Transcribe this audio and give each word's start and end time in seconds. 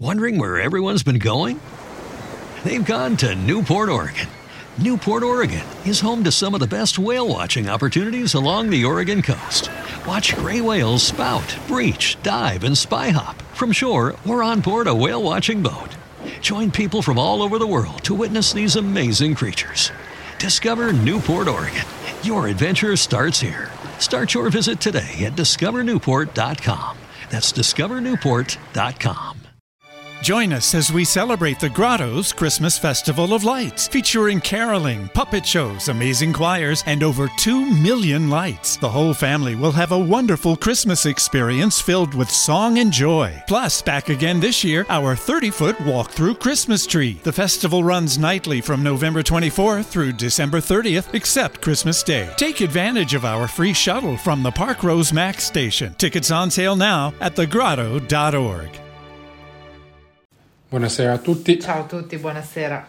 Wondering 0.00 0.38
where 0.38 0.58
everyone's 0.58 1.02
been 1.02 1.18
going? 1.18 1.60
They've 2.64 2.82
gone 2.82 3.18
to 3.18 3.34
Newport, 3.34 3.90
Oregon. 3.90 4.28
Newport, 4.78 5.22
Oregon 5.22 5.60
is 5.84 6.00
home 6.00 6.24
to 6.24 6.32
some 6.32 6.54
of 6.54 6.60
the 6.60 6.66
best 6.66 6.98
whale 6.98 7.28
watching 7.28 7.68
opportunities 7.68 8.32
along 8.32 8.70
the 8.70 8.82
Oregon 8.82 9.20
coast. 9.20 9.70
Watch 10.06 10.34
gray 10.36 10.62
whales 10.62 11.02
spout, 11.02 11.54
breach, 11.68 12.16
dive, 12.22 12.64
and 12.64 12.78
spy 12.78 13.10
hop 13.10 13.42
from 13.54 13.72
shore 13.72 14.14
or 14.26 14.42
on 14.42 14.60
board 14.60 14.86
a 14.86 14.94
whale 14.94 15.22
watching 15.22 15.62
boat. 15.62 15.90
Join 16.40 16.70
people 16.70 17.02
from 17.02 17.18
all 17.18 17.42
over 17.42 17.58
the 17.58 17.66
world 17.66 18.02
to 18.04 18.14
witness 18.14 18.54
these 18.54 18.76
amazing 18.76 19.34
creatures. 19.34 19.92
Discover 20.38 20.94
Newport, 20.94 21.46
Oregon. 21.46 21.84
Your 22.22 22.46
adventure 22.46 22.96
starts 22.96 23.38
here. 23.38 23.70
Start 23.98 24.32
your 24.32 24.48
visit 24.48 24.80
today 24.80 25.26
at 25.26 25.36
discovernewport.com. 25.36 26.96
That's 27.28 27.52
discovernewport.com. 27.52 29.39
Join 30.22 30.52
us 30.52 30.74
as 30.74 30.92
we 30.92 31.06
celebrate 31.06 31.58
the 31.58 31.70
Grotto's 31.70 32.30
Christmas 32.30 32.76
Festival 32.76 33.32
of 33.32 33.42
Lights, 33.42 33.88
featuring 33.88 34.38
caroling, 34.38 35.08
puppet 35.08 35.46
shows, 35.46 35.88
amazing 35.88 36.34
choirs, 36.34 36.84
and 36.84 37.02
over 37.02 37.28
2 37.38 37.64
million 37.76 38.28
lights. 38.28 38.76
The 38.76 38.88
whole 38.90 39.14
family 39.14 39.54
will 39.54 39.72
have 39.72 39.92
a 39.92 39.98
wonderful 39.98 40.56
Christmas 40.56 41.06
experience 41.06 41.80
filled 41.80 42.14
with 42.14 42.30
song 42.30 42.78
and 42.78 42.92
joy. 42.92 43.42
Plus, 43.48 43.80
back 43.80 44.10
again 44.10 44.40
this 44.40 44.62
year, 44.62 44.84
our 44.90 45.16
30 45.16 45.50
foot 45.50 45.80
walk 45.80 46.10
through 46.10 46.34
Christmas 46.34 46.86
tree. 46.86 47.18
The 47.22 47.32
festival 47.32 47.82
runs 47.82 48.18
nightly 48.18 48.60
from 48.60 48.82
November 48.82 49.22
24th 49.22 49.86
through 49.86 50.12
December 50.12 50.58
30th, 50.58 51.14
except 51.14 51.62
Christmas 51.62 52.02
Day. 52.02 52.30
Take 52.36 52.60
advantage 52.60 53.14
of 53.14 53.24
our 53.24 53.48
free 53.48 53.72
shuttle 53.72 54.18
from 54.18 54.42
the 54.42 54.50
Park 54.50 54.82
Rose 54.82 55.14
Max 55.14 55.44
station. 55.44 55.94
Tickets 55.94 56.30
on 56.30 56.50
sale 56.50 56.76
now 56.76 57.14
at 57.20 57.36
thegrotto.org. 57.36 58.89
Buonasera 60.70 61.14
a 61.14 61.18
tutti. 61.18 61.58
Ciao 61.58 61.80
a 61.80 61.84
tutti, 61.84 62.16
buonasera. 62.16 62.86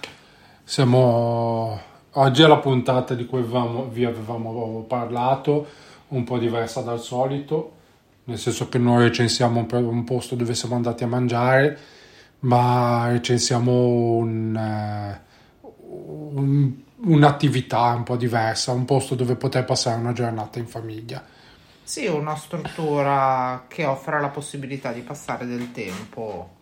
Siamo 0.64 1.82
oggi 2.12 2.44
è 2.44 2.46
la 2.46 2.60
puntata 2.60 3.16
di 3.16 3.26
cui 3.26 3.40
avevamo, 3.40 3.88
vi 3.88 4.06
avevamo 4.06 4.86
parlato, 4.88 5.68
un 6.10 6.24
po' 6.24 6.38
diversa 6.38 6.82
dal 6.82 7.00
solito, 7.00 7.72
nel 8.26 8.38
senso 8.38 8.70
che 8.70 8.78
noi 8.78 9.06
recensiamo 9.06 9.66
un, 9.68 9.84
un 9.84 10.04
posto 10.04 10.36
dove 10.36 10.54
siamo 10.54 10.76
andati 10.76 11.04
a 11.04 11.08
mangiare, 11.08 11.80
ma 12.42 13.08
recensiamo 13.10 13.72
un, 13.72 14.56
eh, 14.56 15.22
un, 15.64 16.74
un'attività 16.98 17.94
un 17.96 18.04
po' 18.04 18.16
diversa, 18.16 18.74
un 18.74 18.86
posto 18.86 19.16
dove 19.16 19.36
poter 19.36 19.66
passare 19.66 20.00
una 20.00 20.14
giornata 20.14 20.60
in 20.60 20.68
famiglia. 20.68 21.26
Sì, 21.82 22.06
una 22.06 22.36
struttura 22.36 23.66
che 23.68 23.86
offre 23.86 24.22
la 24.22 24.30
possibilità 24.30 24.92
di 24.92 25.02
passare 25.02 25.48
del 25.48 25.72
tempo 25.72 26.60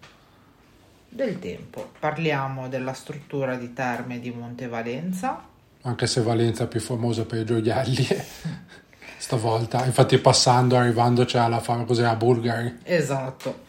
del 1.09 1.39
tempo. 1.39 1.91
Parliamo 1.99 2.69
della 2.69 2.93
struttura 2.93 3.55
di 3.55 3.73
terme 3.73 4.19
di 4.19 4.31
Monte 4.31 4.67
Valenza. 4.67 5.43
Anche 5.81 6.07
se 6.07 6.21
Valenza 6.21 6.65
è 6.65 6.67
più 6.67 6.79
famosa 6.79 7.25
per 7.25 7.39
i 7.39 7.45
gioielli, 7.45 8.05
stavolta. 9.17 9.85
Infatti 9.85 10.17
passando, 10.19 10.77
arrivando 10.77 11.25
c'è 11.25 11.45
la 11.47 11.59
fama 11.59 11.83
cos'è 11.83 12.05
a 12.05 12.15
Bulgari. 12.15 12.79
Esatto. 12.83 13.67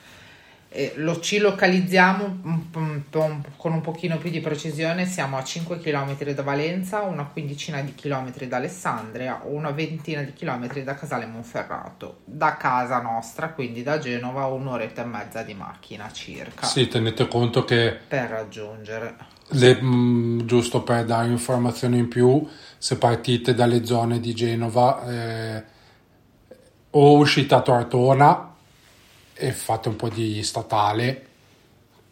E 0.72 0.92
lo, 0.98 1.18
ci 1.18 1.38
localizziamo 1.38 2.42
con 2.70 3.72
un 3.72 3.80
pochino 3.80 4.18
più 4.18 4.30
di 4.30 4.38
precisione, 4.38 5.04
siamo 5.04 5.36
a 5.36 5.42
5 5.42 5.80
km 5.80 6.22
da 6.32 6.42
Valenza, 6.44 7.00
una 7.00 7.24
quindicina 7.24 7.80
di 7.80 7.92
chilometri 7.92 8.46
da 8.46 8.58
Alessandria, 8.58 9.40
una 9.46 9.72
ventina 9.72 10.22
di 10.22 10.32
chilometri 10.32 10.84
da 10.84 10.94
Casale 10.94 11.26
Monferrato. 11.26 12.20
Da 12.24 12.56
casa 12.56 13.00
nostra, 13.00 13.48
quindi 13.48 13.82
da 13.82 13.98
Genova, 13.98 14.46
un'oretta 14.46 15.02
e 15.02 15.06
mezza 15.06 15.42
di 15.42 15.54
macchina 15.54 16.08
circa. 16.12 16.64
Sì, 16.66 16.86
tenete 16.86 17.26
conto 17.26 17.64
che... 17.64 17.98
Per 18.06 18.28
raggiungere. 18.28 19.16
Le, 19.48 19.82
mh, 19.82 20.44
giusto 20.44 20.84
per 20.84 21.04
dare 21.04 21.26
informazioni 21.26 21.98
in 21.98 22.06
più, 22.06 22.46
se 22.78 22.96
partite 22.96 23.54
dalle 23.54 23.84
zone 23.84 24.20
di 24.20 24.32
Genova, 24.34 25.04
eh, 25.04 25.64
o 26.90 27.16
uscite 27.16 27.56
a 27.56 27.60
Tortona, 27.60 28.49
e 29.40 29.52
fate 29.52 29.88
un 29.88 29.96
po' 29.96 30.08
di 30.08 30.42
statale 30.42 31.26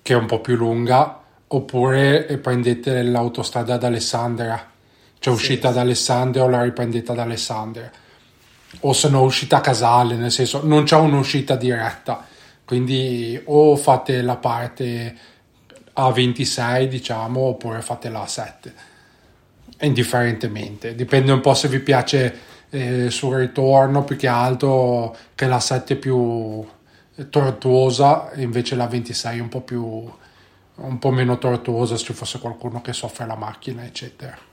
che 0.02 0.14
è 0.14 0.16
un 0.16 0.26
po' 0.26 0.40
più 0.40 0.56
lunga 0.56 1.22
oppure 1.46 2.24
prendete 2.42 3.02
l'autostrada 3.02 3.74
ad 3.74 3.84
Alessandria 3.84 4.76
cioè 5.18 5.34
sì. 5.34 5.40
uscite 5.40 5.66
ad 5.66 5.76
Alessandria 5.76 6.44
o 6.44 6.48
la 6.48 6.62
riprendete 6.62 7.12
ad 7.12 7.18
Alessandria. 7.18 7.90
O 8.80 8.92
se 8.92 9.08
no 9.08 9.22
uscite 9.22 9.54
a 9.54 9.60
Casale 9.60 10.14
nel 10.14 10.30
senso 10.30 10.64
non 10.64 10.84
c'è 10.84 10.96
un'uscita 10.96 11.56
diretta. 11.56 12.26
Quindi 12.64 13.40
o 13.46 13.76
fate 13.76 14.20
la 14.22 14.36
parte 14.36 15.16
A26 15.96 16.84
diciamo 16.84 17.40
oppure 17.40 17.80
fate 17.80 18.08
la 18.08 18.22
A7 18.22 18.72
indifferentemente. 19.80 20.94
Dipende 20.94 21.32
un 21.32 21.40
po' 21.40 21.54
se 21.54 21.68
vi 21.68 21.80
piace 21.80 22.46
eh, 22.70 23.10
sul 23.10 23.36
ritorno 23.36 24.04
più 24.04 24.16
che 24.16 24.26
altro 24.26 25.16
che 25.34 25.46
la 25.46 25.60
7 25.60 25.96
più 25.96 26.66
tortuosa 27.30 28.30
invece 28.36 28.76
la 28.76 28.86
26 28.86 29.40
un 29.40 29.48
po' 29.48 29.60
più 29.62 30.10
un 30.74 30.98
po' 30.98 31.10
meno 31.10 31.38
tortuosa 31.38 31.96
se 31.96 32.04
ci 32.04 32.12
fosse 32.12 32.38
qualcuno 32.38 32.80
che 32.80 32.92
soffre 32.92 33.26
la 33.26 33.34
macchina 33.34 33.84
eccetera 33.84 34.46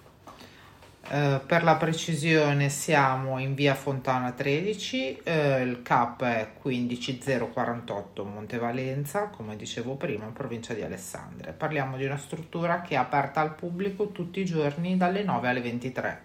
Uh, 1.07 1.39
per 1.45 1.63
la 1.63 1.75
precisione 1.75 2.69
siamo 2.69 3.37
in 3.37 3.53
via 3.53 3.75
Fontana 3.75 4.31
13, 4.31 5.21
uh, 5.23 5.61
il 5.61 5.81
CAP 5.83 6.23
è 6.23 6.53
15048 6.59 8.23
Montevalenza, 8.23 9.27
come 9.27 9.55
dicevo 9.55 9.97
prima, 9.97 10.25
in 10.25 10.33
provincia 10.33 10.73
di 10.73 10.81
Alessandria. 10.81 11.53
Parliamo 11.53 11.95
di 11.97 12.05
una 12.05 12.17
struttura 12.17 12.81
che 12.81 12.95
è 12.95 12.97
aperta 12.97 13.39
al 13.39 13.53
pubblico 13.53 14.07
tutti 14.07 14.39
i 14.39 14.45
giorni 14.45 14.97
dalle 14.97 15.21
9 15.23 15.47
alle 15.47 15.61
23 15.61 16.21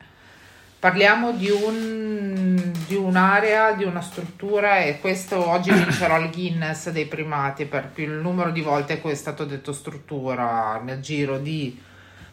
Parliamo 0.80 1.32
di, 1.32 1.50
un, 1.50 2.72
di, 2.86 2.94
un'area, 2.94 3.72
di 3.72 3.84
una 3.84 4.00
struttura 4.00 4.78
e 4.78 4.98
questo 4.98 5.46
oggi 5.46 5.70
vincerò 5.70 6.18
il 6.18 6.30
Guinness 6.30 6.88
dei 6.88 7.04
primati 7.04 7.66
per 7.66 7.88
più 7.88 8.04
il 8.04 8.12
numero 8.12 8.50
di 8.50 8.62
volte 8.62 8.98
che 8.98 9.10
è 9.10 9.14
stato 9.14 9.44
detto 9.44 9.74
struttura 9.74 10.80
nel 10.82 11.00
giro 11.00 11.36
di 11.36 11.78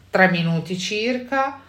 tre 0.08 0.30
minuti 0.30 0.78
circa 0.78 1.60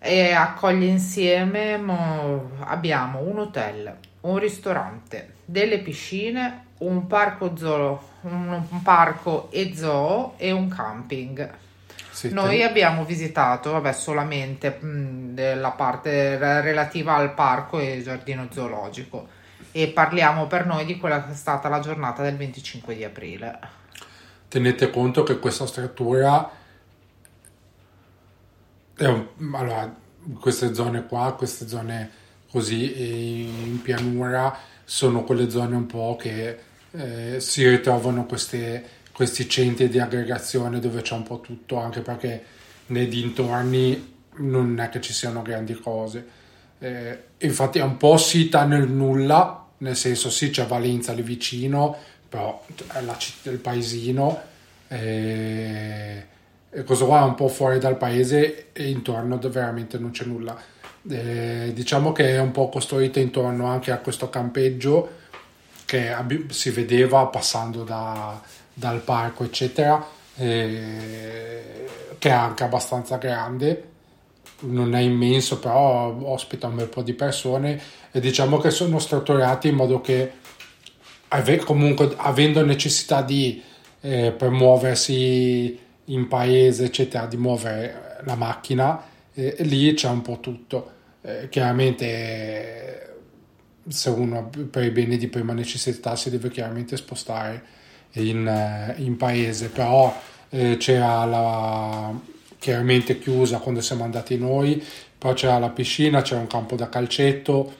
e 0.00 0.32
accoglie 0.32 0.86
insieme 0.86 1.76
mo, 1.76 2.56
abbiamo 2.64 3.20
un 3.20 3.38
hotel, 3.38 3.96
un 4.22 4.36
ristorante, 4.36 5.34
delle 5.44 5.78
piscine, 5.78 6.64
un 6.78 7.06
parco 7.06 7.56
zoo, 7.56 8.02
un, 8.22 8.64
un 8.68 8.82
parco 8.82 9.48
e 9.52 9.72
zoo 9.76 10.34
e 10.38 10.50
un 10.50 10.66
camping. 10.66 11.68
Sì, 12.20 12.34
Noi 12.34 12.62
abbiamo 12.62 13.06
visitato 13.06 13.70
vabbè, 13.70 13.94
solamente 13.94 14.76
mh, 14.78 15.58
la 15.58 15.70
parte 15.70 16.36
relativa 16.36 17.14
al 17.14 17.32
parco 17.32 17.78
e 17.78 18.02
giardino 18.02 18.46
zoologico 18.50 19.26
e 19.72 19.88
parliamo 19.88 20.46
per 20.46 20.66
noi 20.66 20.84
di 20.84 20.98
quella 20.98 21.24
che 21.24 21.32
è 21.32 21.34
stata 21.34 21.70
la 21.70 21.80
giornata 21.80 22.22
del 22.22 22.36
25 22.36 22.94
di 22.94 23.04
aprile. 23.04 23.58
Tenete 24.48 24.90
conto 24.90 25.22
che 25.22 25.38
questa 25.38 25.66
struttura 25.66 26.50
è 28.94 29.06
un, 29.06 29.26
allora, 29.54 29.90
queste 30.38 30.74
zone 30.74 31.06
qua, 31.06 31.32
queste 31.38 31.66
zone 31.68 32.10
così 32.50 33.64
in 33.66 33.80
pianura 33.80 34.54
sono 34.84 35.24
quelle 35.24 35.48
zone 35.48 35.74
un 35.74 35.86
po' 35.86 36.16
che 36.20 36.58
eh, 36.90 37.40
si 37.40 37.66
ritrovano 37.66 38.26
queste 38.26 38.99
questi 39.20 39.46
centri 39.50 39.90
di 39.90 39.98
aggregazione 39.98 40.80
dove 40.80 41.02
c'è 41.02 41.12
un 41.14 41.24
po' 41.24 41.42
tutto, 41.42 41.76
anche 41.76 42.00
perché 42.00 42.42
nei 42.86 43.06
dintorni 43.06 44.14
non 44.36 44.80
è 44.80 44.88
che 44.88 45.02
ci 45.02 45.12
siano 45.12 45.42
grandi 45.42 45.74
cose. 45.74 46.26
Eh, 46.78 47.18
infatti 47.36 47.80
è 47.80 47.82
un 47.82 47.98
po' 47.98 48.16
sita 48.16 48.64
nel 48.64 48.88
nulla, 48.88 49.66
nel 49.76 49.94
senso 49.94 50.30
sì 50.30 50.48
c'è 50.48 50.64
Valenza 50.64 51.12
lì 51.12 51.20
vicino, 51.20 51.94
però 52.30 52.64
è 52.94 53.02
la 53.02 53.14
città, 53.18 53.50
il 53.50 53.58
paesino, 53.58 54.40
eh, 54.88 56.26
e 56.70 56.84
questo 56.84 57.04
qua 57.04 57.20
è 57.20 57.24
un 57.24 57.34
po' 57.34 57.48
fuori 57.48 57.78
dal 57.78 57.98
paese 57.98 58.72
e 58.72 58.88
intorno 58.88 59.36
veramente 59.36 59.98
non 59.98 60.12
c'è 60.12 60.24
nulla. 60.24 60.58
Eh, 61.06 61.72
diciamo 61.74 62.12
che 62.12 62.36
è 62.36 62.40
un 62.40 62.52
po' 62.52 62.70
costruita 62.70 63.20
intorno 63.20 63.66
anche 63.66 63.90
a 63.90 63.98
questo 63.98 64.30
campeggio 64.30 65.18
che 65.84 66.14
si 66.48 66.70
vedeva 66.70 67.26
passando 67.26 67.82
da, 67.82 68.40
dal 68.80 69.00
parco, 69.00 69.44
eccetera, 69.44 70.04
eh, 70.36 71.86
che 72.18 72.28
è 72.28 72.32
anche 72.32 72.64
abbastanza 72.64 73.18
grande. 73.18 73.88
Non 74.60 74.94
è 74.94 75.00
immenso, 75.00 75.58
però 75.58 76.16
ospita 76.22 76.66
un 76.66 76.76
bel 76.76 76.88
po' 76.88 77.02
di 77.02 77.12
persone 77.12 77.80
e 78.10 78.20
diciamo 78.20 78.58
che 78.58 78.70
sono 78.70 78.98
strutturati 78.98 79.68
in 79.68 79.74
modo 79.74 80.00
che 80.00 80.32
comunque 81.64 82.12
avendo 82.16 82.64
necessità 82.64 83.22
di 83.22 83.62
eh, 84.00 84.32
per 84.32 84.50
muoversi 84.50 85.78
in 86.06 86.26
paese, 86.26 86.86
eccetera, 86.86 87.26
di 87.26 87.36
muovere 87.36 88.22
la 88.24 88.34
macchina, 88.34 89.02
eh, 89.34 89.56
lì 89.60 89.92
c'è 89.94 90.08
un 90.08 90.22
po' 90.22 90.40
tutto. 90.40 90.98
Eh, 91.22 91.48
chiaramente 91.50 93.16
se 93.88 94.08
uno 94.10 94.50
per 94.70 94.84
i 94.84 94.90
beni 94.90 95.16
di 95.18 95.28
prima 95.28 95.52
necessità 95.52 96.16
si 96.16 96.30
deve 96.30 96.50
chiaramente 96.50 96.96
spostare 96.96 97.78
in, 98.12 98.46
eh, 98.46 98.94
in 99.02 99.16
paese, 99.16 99.68
però 99.68 100.14
eh, 100.50 100.76
c'era 100.78 101.24
la 101.24 102.12
chiaramente 102.58 103.18
chiusa 103.18 103.58
quando 103.58 103.80
siamo 103.80 104.04
andati 104.04 104.36
noi, 104.36 104.84
però 105.18 105.32
c'era 105.32 105.58
la 105.58 105.70
piscina, 105.70 106.22
c'era 106.22 106.40
un 106.40 106.46
campo 106.46 106.76
da 106.76 106.88
calcetto, 106.90 107.74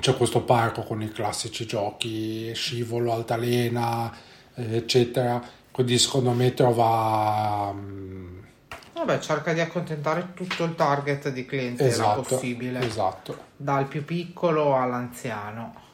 c'è 0.00 0.16
questo 0.16 0.42
parco 0.42 0.82
con 0.82 1.00
i 1.00 1.10
classici 1.10 1.64
giochi, 1.64 2.52
scivolo, 2.54 3.12
altalena, 3.12 4.12
eh, 4.54 4.76
eccetera. 4.76 5.40
Quindi 5.70 5.98
secondo 5.98 6.32
me 6.32 6.54
trova... 6.54 7.72
Mm, 7.72 8.38
Vabbè, 8.94 9.20
cerca 9.20 9.52
di 9.52 9.60
accontentare 9.60 10.32
tutto 10.34 10.64
il 10.64 10.74
target 10.74 11.30
di 11.30 11.46
clientela 11.46 11.88
esatto, 11.88 12.22
possibile. 12.22 12.84
Esatto. 12.84 13.38
Dal 13.56 13.86
più 13.86 14.04
piccolo 14.04 14.76
all'anziano. 14.76 15.86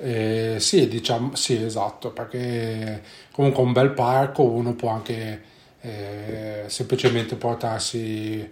Eh, 0.00 0.56
sì, 0.60 0.86
diciamo, 0.86 1.34
sì, 1.34 1.60
esatto, 1.62 2.12
perché 2.12 3.02
comunque 3.32 3.62
un 3.62 3.72
bel 3.72 3.90
parco 3.90 4.44
uno 4.44 4.74
può 4.74 4.90
anche 4.90 5.42
eh, 5.80 6.64
semplicemente 6.68 7.34
portarsi 7.34 8.48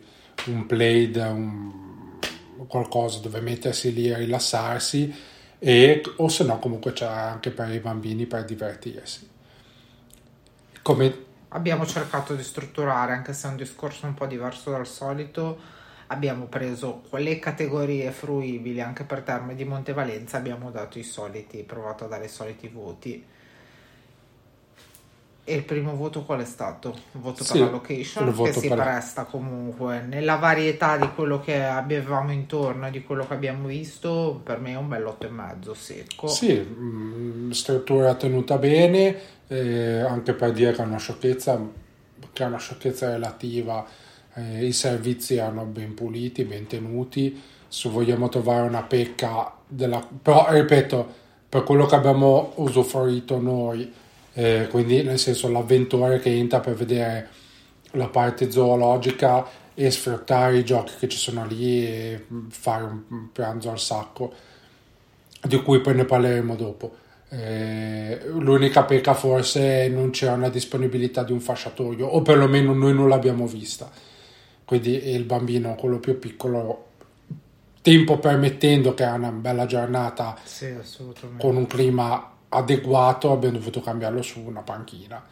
un 0.47 0.67
plaid, 0.67 1.17
un, 1.17 2.19
qualcosa 2.67 3.21
dove 3.21 3.41
mettersi 3.41 3.93
lì 3.93 4.13
a 4.13 4.17
rilassarsi 4.17 5.15
e, 5.59 6.03
o 6.17 6.29
se 6.29 6.45
no 6.45 6.59
comunque 6.59 6.93
c'è 6.93 7.07
anche 7.07 7.51
per 7.51 7.73
i 7.73 7.79
bambini 7.79 8.27
per 8.27 8.45
divertirsi. 8.45 9.29
Come... 10.83 11.25
Abbiamo 11.51 11.87
cercato 11.87 12.35
di 12.35 12.43
strutturare, 12.43 13.13
anche 13.13 13.33
se 13.33 13.47
è 13.47 13.51
un 13.51 13.57
discorso 13.57 14.07
un 14.07 14.15
po' 14.15 14.27
diverso 14.27 14.73
dal 14.73 14.87
solito, 14.87 15.59
abbiamo 16.09 16.47
preso 16.47 17.03
quelle 17.09 17.39
categorie 17.39 18.11
fruibili 18.11 18.81
anche 18.81 19.05
per 19.05 19.23
terme 19.23 19.55
di 19.55 19.65
Montevalenza, 19.65 20.37
abbiamo 20.37 20.71
dato 20.71 20.99
i 20.99 21.03
soliti, 21.03 21.63
provato 21.63 22.05
a 22.05 22.09
dare 22.09 22.27
i 22.27 22.29
soliti 22.29 22.69
voti 22.69 23.25
e 25.49 25.55
il 25.55 25.63
primo 25.63 25.95
voto 25.95 26.25
qual 26.25 26.41
è 26.41 26.45
stato? 26.45 26.89
Il 27.13 27.21
voto 27.21 27.45
sì, 27.45 27.53
per 27.53 27.61
la 27.61 27.71
location 27.71 28.43
che 28.43 28.53
si 28.53 28.67
per... 28.67 28.79
presta 28.79 29.23
comunque 29.23 30.01
nella 30.01 30.35
varietà 30.35 30.97
di 30.97 31.09
quello 31.15 31.41
che 31.41 31.63
avevamo 31.63 32.33
intorno 32.33 32.91
di 32.91 33.05
quello 33.05 33.25
che 33.29 33.35
abbiamo 33.35 33.69
visto, 33.69 34.41
per 34.43 34.59
me 34.59 34.73
è 34.73 34.77
un 34.77 34.93
e 34.93 35.29
mezzo 35.29 35.73
secco. 35.73 36.27
Sì, 36.27 36.53
mm, 36.53 37.53
struttura 37.53 38.15
tenuta 38.17 38.59
bene, 38.59 39.17
eh, 39.47 40.01
anche 40.01 40.33
per 40.33 40.51
dire 40.51 40.73
che 40.73 40.83
è 40.83 40.85
una 40.85 40.99
sciocchezza, 40.99 41.61
che 42.33 42.43
è 42.43 42.47
una 42.47 42.59
sciocchezza 42.59 43.13
relativa, 43.13 43.87
eh, 44.37 44.65
i 44.65 44.73
servizi 44.73 45.37
erano 45.37 45.65
ben 45.65 45.95
puliti, 45.95 46.45
ben 46.45 46.67
tenuti, 46.67 47.41
se 47.69 47.89
vogliamo 47.89 48.29
trovare 48.29 48.67
una 48.67 48.83
pecca 48.83 49.53
della... 49.67 50.07
però 50.23 50.47
ripeto, 50.51 51.25
per 51.49 51.65
quello 51.65 51.87
che 51.87 51.95
abbiamo 51.95 52.53
usufruito 52.57 53.41
noi 53.41 53.93
eh, 54.39 54.69
quindi 54.71 55.03
nel 55.03 55.19
senso 55.19 55.49
l'avventore 55.49 56.19
che 56.19 56.31
entra 56.31 56.61
per 56.61 56.75
vedere 56.75 57.29
la 57.93 58.09
parte 58.09 58.51
zoologica 58.51 59.47
e 59.73 59.91
sfruttare 59.91 60.59
i 60.59 60.65
giochi 60.65 60.93
che 60.99 61.09
ci 61.09 61.17
sono 61.17 61.47
lì 61.47 61.87
e 61.87 62.27
fare 62.51 62.83
un 62.85 63.33
pranzo 63.33 63.71
al 63.71 63.79
sacco 63.79 64.33
di 65.41 65.63
cui 65.63 65.81
poi 65.81 65.95
ne 65.95 66.05
parleremo 66.05 66.55
dopo. 66.55 66.97
Eh, 67.31 68.21
l'unica 68.27 68.85
pecca 68.85 69.15
forse 69.15 69.87
è 69.87 69.89
non 69.89 70.11
c'è 70.11 70.31
una 70.31 70.51
disponibilità 70.51 71.23
di 71.23 71.33
un 71.33 71.41
fasciatoio 71.41 72.07
o 72.07 72.21
perlomeno 72.21 72.75
noi 72.75 72.93
non 72.93 73.09
l'abbiamo 73.09 73.47
vista 73.47 73.91
quindi 74.67 75.09
il 75.09 75.25
bambino 75.25 75.75
quello 75.77 75.99
più 75.99 76.19
piccolo 76.19 76.85
tempo 77.81 78.19
permettendo 78.19 78.93
che 78.93 79.05
è 79.05 79.11
una 79.11 79.31
bella 79.31 79.65
giornata 79.65 80.37
sì, 80.43 80.75
con 81.39 81.57
un 81.57 81.67
clima 81.67 82.33
adeguato 82.49 83.33
abbiamo 83.33 83.59
dovuto 83.59 83.81
cambiarlo 83.81 84.23
su 84.23 84.41
una 84.41 84.61
panchina. 84.61 85.25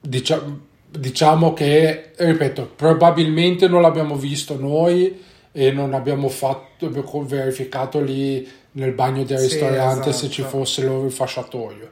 Diciamo, 0.00 0.60
diciamo 0.88 1.52
che, 1.52 2.12
ripeto, 2.16 2.72
probabilmente 2.76 3.68
non 3.68 3.82
l'abbiamo 3.82 4.16
visto 4.16 4.58
noi 4.58 5.22
e 5.52 5.72
non 5.72 5.94
abbiamo 5.94 6.28
fatto, 6.28 6.90
verificato 7.24 8.00
lì 8.00 8.48
nel 8.72 8.92
bagno 8.92 9.24
del 9.24 9.38
sì, 9.38 9.44
ristorante 9.46 10.10
esatto. 10.10 10.12
se 10.12 10.30
ci 10.30 10.40
esatto. 10.42 10.58
fosse 10.58 10.84
il 10.84 11.10
fasciatoio. 11.10 11.90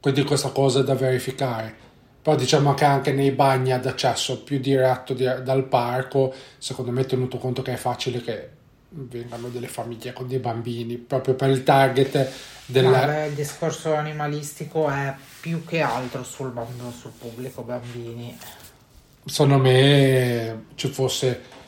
Quindi 0.00 0.22
questa 0.24 0.48
cosa 0.48 0.80
è 0.80 0.84
da 0.84 0.94
verificare. 0.94 1.88
Però 2.22 2.36
diciamo 2.36 2.74
che 2.74 2.84
anche 2.84 3.12
nei 3.12 3.30
bagni 3.30 3.72
ad 3.72 3.86
accesso 3.86 4.42
più 4.42 4.58
diretto 4.58 5.14
di, 5.14 5.24
dal 5.42 5.64
parco, 5.64 6.34
secondo 6.58 6.90
me 6.90 7.06
tenuto 7.06 7.38
conto 7.38 7.62
che 7.62 7.72
è 7.72 7.76
facile 7.76 8.20
che 8.20 8.48
vengano 8.90 9.48
delle 9.48 9.68
famiglie 9.68 10.12
con 10.12 10.26
dei 10.26 10.38
bambini, 10.38 10.96
proprio 10.96 11.34
per 11.34 11.50
il 11.50 11.62
target 11.62 12.30
del... 12.66 12.84
No, 12.84 12.90
beh, 12.90 13.26
il 13.26 13.34
discorso 13.34 13.94
animalistico 13.94 14.88
è 14.88 15.14
più 15.40 15.64
che 15.64 15.80
altro 15.80 16.22
sul, 16.24 16.52
sul 16.98 17.12
pubblico 17.16 17.62
bambini. 17.62 18.36
Secondo 19.24 19.58
me 19.58 20.64
ci 20.74 20.88
fosse 20.88 21.58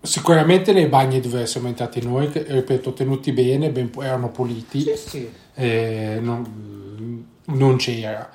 sicuramente 0.00 0.72
nei 0.72 0.86
bagni 0.86 1.20
dove 1.20 1.46
siamo 1.46 1.68
entrati 1.68 2.02
noi, 2.02 2.30
ripeto, 2.32 2.92
tenuti 2.92 3.32
bene, 3.32 3.70
ben, 3.70 3.90
erano 4.00 4.30
puliti, 4.30 4.80
sì, 4.80 4.96
sì. 4.96 5.32
Eh, 5.54 6.18
non, 6.20 7.26
non, 7.44 7.76
c'era. 7.76 8.30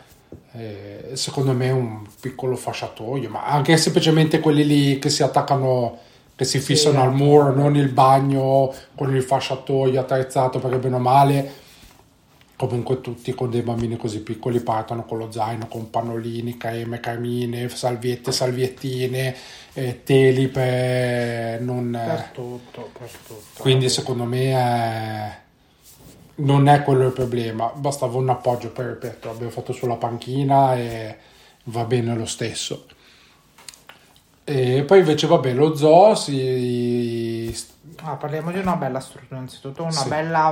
Eh, 0.55 1.11
secondo 1.13 1.53
me 1.53 1.71
un 1.71 2.05
piccolo 2.19 2.55
fasciatoio, 2.55 3.29
ma 3.29 3.45
anche 3.45 3.75
semplicemente 3.77 4.39
quelli 4.39 4.65
lì 4.65 4.99
che 4.99 5.09
si 5.09 5.23
attaccano 5.23 5.97
che 6.35 6.45
si 6.45 6.59
fissano 6.59 6.99
sì, 6.99 7.05
al 7.05 7.13
muro, 7.13 7.53
non 7.53 7.75
il 7.75 7.89
bagno 7.89 8.73
con 8.95 9.15
il 9.15 9.21
fasciatoio 9.21 9.99
attrezzato 9.99 10.59
perché 10.59 10.77
bene 10.77 10.95
o 10.95 10.99
male 10.99 11.51
comunque 12.55 13.01
tutti 13.01 13.33
con 13.33 13.49
dei 13.49 13.61
bambini 13.61 13.97
così 13.97 14.21
piccoli 14.21 14.59
partono 14.59 15.03
con 15.05 15.17
lo 15.17 15.31
zaino, 15.31 15.67
con 15.67 15.89
pannolini, 15.89 16.57
creme, 16.57 16.99
carmine, 16.99 17.67
salviette, 17.67 18.31
salviettine, 18.31 19.35
eh, 19.73 20.03
teli 20.03 20.47
per 20.47 21.61
non... 21.61 21.91
Per 21.91 22.29
tutto, 22.33 22.89
per 22.97 23.09
tutto. 23.09 23.61
Quindi 23.61 23.89
secondo 23.89 24.23
me 24.23 24.53
è... 24.53 25.41
non 26.35 26.67
è 26.67 26.81
quello 26.83 27.05
il 27.05 27.13
problema, 27.13 27.71
bastava 27.75 28.17
un 28.17 28.29
appoggio 28.29 28.71
per 28.71 28.85
ripeto, 28.85 29.29
abbiamo 29.29 29.51
fatto 29.51 29.71
sulla 29.73 29.95
panchina 29.95 30.75
e 30.75 31.17
va 31.65 31.83
bene 31.85 32.15
lo 32.15 32.25
stesso. 32.25 32.85
E 34.45 34.83
poi 34.83 34.99
invece, 34.99 35.27
vabbè, 35.27 35.53
lo 35.53 35.73
zoo 35.75 36.15
si... 36.15 37.55
Ah, 38.01 38.15
parliamo 38.15 38.51
di 38.51 38.59
una 38.59 38.75
bella 38.75 38.99
struttura, 38.99 39.37
innanzitutto 39.37 39.83
una 39.83 39.91
sì. 39.91 40.09
bella 40.09 40.43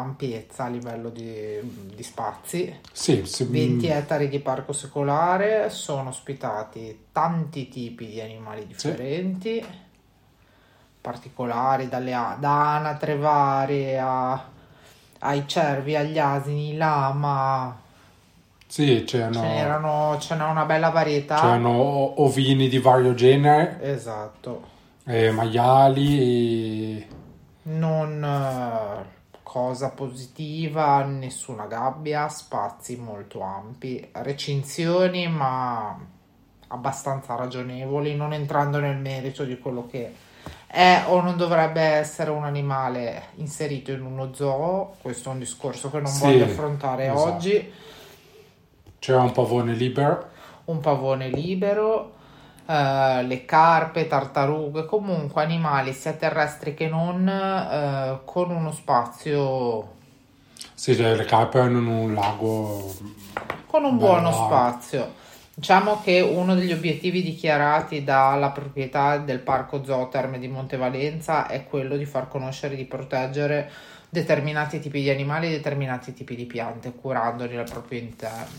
ampiezza 0.00 0.64
a 0.64 0.68
livello 0.68 1.08
di, 1.08 1.58
di 1.94 2.02
spazi. 2.02 2.80
Sì, 2.92 3.24
sì. 3.24 3.44
20 3.44 3.86
ettari 3.86 4.28
di 4.28 4.38
parco 4.40 4.74
secolare, 4.74 5.70
sono 5.70 6.10
ospitati 6.10 7.06
tanti 7.12 7.68
tipi 7.68 8.06
di 8.06 8.20
animali 8.20 8.66
differenti, 8.66 9.64
particolari, 11.00 11.88
dalle, 11.88 12.10
da 12.10 12.76
anatre 12.76 13.16
varie 13.16 13.98
a, 13.98 14.51
ai 15.22 15.46
cervi, 15.46 15.96
agli 15.96 16.18
asini, 16.18 16.76
lama, 16.76 17.80
sì, 18.72 19.04
c'erano, 19.06 19.40
c'erano, 19.42 20.16
c'era 20.18 20.46
una 20.46 20.64
bella 20.64 20.88
varietà. 20.88 21.36
C'erano 21.36 22.22
ovini 22.22 22.68
di 22.68 22.78
vario 22.78 23.12
genere. 23.12 23.78
Esatto. 23.82 24.62
E 25.04 25.30
maiali. 25.30 26.98
E... 26.98 27.06
Non 27.64 28.26
cosa 29.42 29.90
positiva, 29.90 31.04
nessuna 31.04 31.66
gabbia, 31.66 32.26
spazi 32.28 32.96
molto 32.96 33.42
ampi, 33.42 34.08
recinzioni 34.12 35.28
ma 35.28 35.94
abbastanza 36.68 37.34
ragionevoli, 37.34 38.16
non 38.16 38.32
entrando 38.32 38.80
nel 38.80 38.96
merito 38.96 39.44
di 39.44 39.58
quello 39.58 39.86
che 39.86 40.14
è 40.72 41.04
o 41.06 41.20
non 41.20 41.36
dovrebbe 41.36 41.82
essere 41.82 42.30
un 42.30 42.44
animale 42.44 43.24
inserito 43.34 43.92
in 43.92 44.00
uno 44.00 44.32
zoo. 44.32 44.94
Questo 45.02 45.28
è 45.28 45.32
un 45.34 45.38
discorso 45.38 45.90
che 45.90 46.00
non 46.00 46.10
sì, 46.10 46.24
voglio 46.24 46.44
affrontare 46.44 47.04
esatto. 47.04 47.22
oggi 47.22 47.72
c'era 48.98 49.20
un 49.20 49.32
pavone 49.32 49.74
libero. 49.74 50.30
Un 50.64 50.80
pavone 50.80 51.28
libero, 51.28 52.12
eh, 52.64 53.22
le 53.22 53.44
carpe, 53.44 54.06
tartarughe, 54.06 54.86
comunque 54.86 55.42
animali 55.42 55.92
sia 55.92 56.14
terrestri 56.14 56.72
che 56.72 56.88
non, 56.88 57.28
eh, 57.28 58.20
con 58.24 58.50
uno 58.50 58.72
spazio... 58.72 60.00
Sì, 60.72 60.96
cioè, 60.96 61.16
le 61.16 61.24
carpe 61.26 61.58
hanno 61.60 61.78
un 61.80 62.14
lago... 62.14 62.94
Con 63.66 63.84
un 63.84 63.98
buono 63.98 64.30
lago. 64.30 64.46
spazio. 64.46 65.12
Diciamo 65.62 66.02
che 66.02 66.20
uno 66.20 66.56
degli 66.56 66.72
obiettivi 66.72 67.22
dichiarati 67.22 68.02
dalla 68.02 68.50
proprietà 68.50 69.18
del 69.18 69.38
Parco 69.38 69.84
Zoo 69.84 70.08
Terme 70.08 70.40
di 70.40 70.48
Montevalenza 70.48 71.46
è 71.46 71.66
quello 71.66 71.96
di 71.96 72.04
far 72.04 72.26
conoscere 72.26 72.74
e 72.74 72.78
di 72.78 72.84
proteggere 72.84 73.70
determinati 74.08 74.80
tipi 74.80 75.02
di 75.02 75.10
animali 75.10 75.46
e 75.46 75.50
determinati 75.50 76.14
tipi 76.14 76.34
di 76.34 76.46
piante, 76.46 76.90
curandoli 76.90 77.56
al 77.56 77.70
proprio 77.70 78.00
interno 78.00 78.58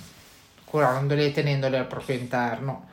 curandoli 0.63 1.25
e 1.25 1.31
tenendoli 1.33 1.75
al 1.75 1.87
proprio 1.87 2.15
interno. 2.15 2.87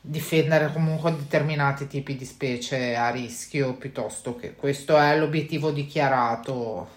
Difendere 0.00 0.72
comunque 0.72 1.14
determinati 1.14 1.86
tipi 1.86 2.16
di 2.16 2.24
specie 2.24 2.96
a 2.96 3.10
rischio 3.10 3.74
piuttosto 3.74 4.36
che 4.36 4.54
questo 4.54 4.96
è 4.96 5.18
l'obiettivo 5.18 5.70
dichiarato. 5.70 6.88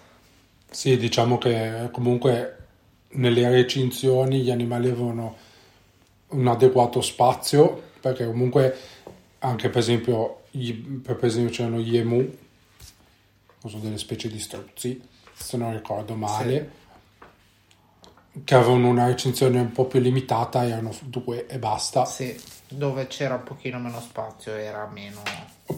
Sì, 0.70 0.96
diciamo 0.96 1.36
che 1.36 1.90
comunque 1.92 2.56
nelle 3.10 3.50
recinzioni 3.50 4.40
gli 4.40 4.50
animali 4.50 4.88
avevano 4.88 5.50
un 6.32 6.46
adeguato 6.48 7.00
spazio, 7.00 7.90
perché 8.00 8.26
comunque 8.26 8.76
anche 9.38 9.68
per 9.68 9.78
esempio, 9.78 10.42
per 11.02 11.18
esempio 11.22 11.52
c'erano 11.52 11.78
gli 11.78 11.96
emu, 11.96 12.36
sono 13.58 13.82
delle 13.82 13.98
specie 13.98 14.28
di 14.28 14.38
struzzi, 14.38 15.00
se 15.32 15.56
non 15.56 15.72
ricordo 15.72 16.14
male, 16.14 16.70
sì. 18.32 18.40
che 18.44 18.54
avevano 18.54 18.88
una 18.88 19.06
recinzione 19.06 19.60
un 19.60 19.72
po' 19.72 19.86
più 19.86 20.00
limitata, 20.00 20.66
erano 20.66 20.94
due 21.02 21.46
e 21.46 21.58
basta. 21.58 22.04
Sì, 22.04 22.38
dove 22.68 23.06
c'era 23.06 23.34
un 23.34 23.42
pochino 23.44 23.78
meno 23.78 24.00
spazio 24.00 24.54
era 24.54 24.88
meno... 24.92 25.22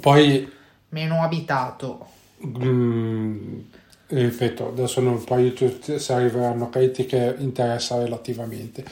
Poi... 0.00 0.50
Meno 0.90 1.23
abitato. 1.23 2.06
Mm, 2.46 3.61
ripeto, 4.06 4.68
adesso 4.68 5.00
non, 5.00 5.25
poi 5.25 5.54
se 5.80 6.12
arriveranno 6.12 6.68
critiche 6.68 7.34
interessa 7.38 7.99
relativamente, 7.99 8.84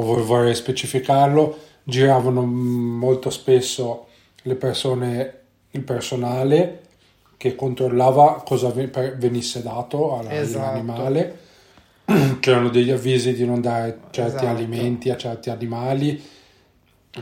vorrei 0.00 0.54
specificarlo, 0.54 1.58
giravano 1.84 2.44
molto 2.44 3.30
spesso 3.30 4.06
le 4.42 4.54
persone, 4.54 5.38
il 5.70 5.82
personale 5.82 6.80
che 7.36 7.54
controllava 7.54 8.42
cosa 8.44 8.70
venisse 8.70 9.62
dato 9.62 10.18
all'animale, 10.18 11.38
esatto. 12.06 12.38
c'erano 12.40 12.68
degli 12.68 12.90
avvisi 12.90 13.34
di 13.34 13.44
non 13.44 13.60
dare 13.60 13.98
certi 14.10 14.36
esatto. 14.36 14.46
alimenti 14.46 15.10
a 15.10 15.16
certi 15.16 15.50
animali, 15.50 16.22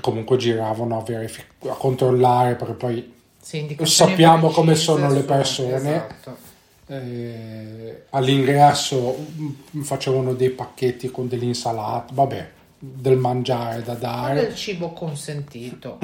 comunque 0.01 0.37
giravano 0.37 0.99
a, 0.99 1.03
verific- 1.03 1.67
a 1.67 1.75
controllare 1.75 2.55
perché 2.55 2.75
poi 2.75 3.13
sì, 3.41 3.77
sappiamo 3.83 4.51
come 4.51 4.75
sono 4.75 5.11
le 5.11 5.23
persone. 5.23 5.77
Esatto 5.77 6.49
eh, 6.91 8.03
all'ingresso 8.11 9.17
mm, 9.17 9.83
facevano 9.83 10.35
dei 10.35 10.51
pacchetti 10.51 11.11
con 11.11 11.29
dell'insalata, 11.29 12.13
vabbè, 12.13 12.51
del 12.83 13.19
mangiare 13.19 13.83
da 13.83 13.95
dare. 13.95 14.41
Del 14.41 14.55
cibo 14.55 14.93
consentito, 14.93 15.99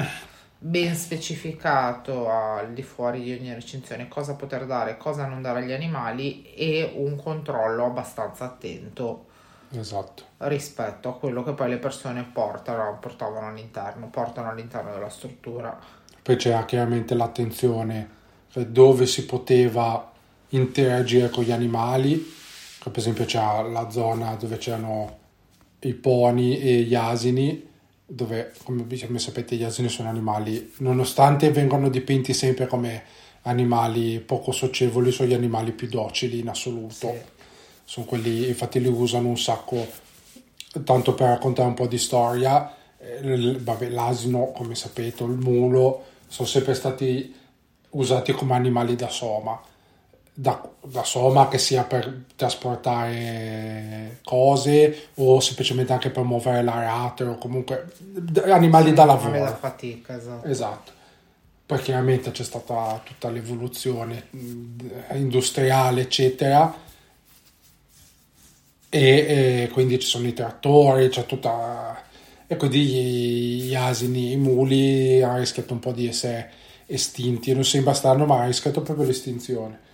ben 0.59 0.95
specificato 0.95 2.29
al 2.29 2.73
di 2.73 2.83
fuori 2.83 3.23
di 3.23 3.33
ogni 3.33 3.53
recinzione, 3.53 4.07
cosa 4.07 4.35
poter 4.35 4.67
dare, 4.67 4.97
cosa 4.97 5.25
non 5.25 5.41
dare 5.41 5.63
agli 5.63 5.73
animali 5.73 6.53
e 6.53 6.93
un 6.95 7.15
controllo 7.15 7.85
abbastanza 7.85 8.45
attento. 8.45 9.25
Esatto. 9.71 10.23
Rispetto 10.37 11.09
a 11.09 11.17
quello 11.17 11.43
che 11.43 11.53
poi 11.53 11.69
le 11.69 11.77
persone 11.77 12.23
portano, 12.31 12.97
portavano 13.01 13.47
all'interno, 13.47 14.07
portano 14.09 14.49
all'interno 14.49 14.91
della 14.93 15.09
struttura. 15.09 15.77
Poi 16.21 16.35
c'era 16.35 16.63
chiaramente 16.65 17.15
l'attenzione 17.15 18.15
cioè 18.49 18.65
dove 18.67 19.05
si 19.05 19.25
poteva 19.25 20.11
interagire 20.49 21.29
con 21.29 21.43
gli 21.43 21.51
animali, 21.51 22.33
per 22.81 22.97
esempio 22.97 23.25
c'è 23.25 23.39
la 23.39 23.89
zona 23.89 24.35
dove 24.35 24.57
c'erano 24.57 25.25
i 25.81 25.93
poni 25.93 26.59
e 26.59 26.81
gli 26.81 26.95
asini, 26.95 27.65
dove 28.05 28.53
come, 28.63 28.85
come 28.85 29.19
sapete 29.19 29.55
gli 29.55 29.63
asini 29.63 29.89
sono 29.89 30.09
animali, 30.09 30.73
nonostante 30.77 31.51
vengano 31.51 31.89
dipinti 31.89 32.33
sempre 32.33 32.67
come 32.67 33.03
animali 33.43 34.19
poco 34.19 34.51
socievoli, 34.51 35.11
sono 35.11 35.29
gli 35.29 35.33
animali 35.33 35.71
più 35.71 35.87
docili 35.87 36.39
in 36.39 36.49
assoluto. 36.49 36.95
Sì. 36.95 37.35
Sono 37.83 38.05
quelli, 38.05 38.47
infatti 38.47 38.81
li 38.81 38.87
usano 38.87 39.29
un 39.29 39.37
sacco, 39.37 39.85
tanto 40.83 41.13
per 41.13 41.29
raccontare 41.29 41.69
un 41.69 41.73
po' 41.73 41.87
di 41.87 41.97
storia, 41.97 42.75
eh, 42.97 43.57
vabbè, 43.59 43.89
l'asino, 43.89 44.51
come 44.51 44.75
sapete, 44.75 45.23
il 45.23 45.29
mulo, 45.29 46.03
sono 46.27 46.47
sempre 46.47 46.73
stati 46.73 47.33
usati 47.91 48.33
come 48.33 48.53
animali 48.55 48.95
da 48.95 49.07
soma 49.07 49.57
da, 50.39 50.69
da 50.83 51.03
soma 51.03 51.47
che 51.47 51.57
sia 51.57 51.83
per 51.83 52.25
trasportare 52.35 54.19
cose 54.23 55.07
o 55.15 55.39
semplicemente 55.39 55.93
anche 55.93 56.11
per 56.11 56.21
muovere 56.21 56.61
l'aratero 56.61 57.31
o 57.31 57.37
comunque 57.39 57.87
animali 58.45 58.89
sì, 58.89 58.93
da 58.93 59.05
lavoro. 59.05 59.39
da 59.39 59.55
fatica, 59.55 60.15
esatto. 60.15 60.47
esatto. 60.47 60.91
Poi 61.65 61.79
chiaramente 61.79 62.29
c'è 62.29 62.43
stata 62.43 63.01
tutta 63.03 63.31
l'evoluzione 63.31 64.27
industriale, 65.13 66.01
eccetera, 66.01 66.71
e, 68.89 68.99
e 68.99 69.69
quindi 69.73 69.97
ci 69.97 70.07
sono 70.07 70.27
i 70.27 70.33
trattori, 70.33 71.09
c'è 71.09 71.25
tutta... 71.25 71.99
e 72.45 72.55
quindi 72.57 72.85
gli, 72.85 73.63
gli 73.63 73.75
asini, 73.75 74.33
i 74.33 74.37
muli 74.37 75.19
hanno 75.23 75.39
rischiato 75.39 75.73
un 75.73 75.79
po' 75.79 75.93
di 75.93 76.07
essere 76.07 76.51
estinti, 76.85 77.53
non 77.55 77.65
sembra 77.65 77.95
strano, 77.95 78.27
ma 78.27 78.35
hanno 78.35 78.45
rischiato 78.45 78.81
proprio 78.81 79.07
l'estinzione 79.07 79.85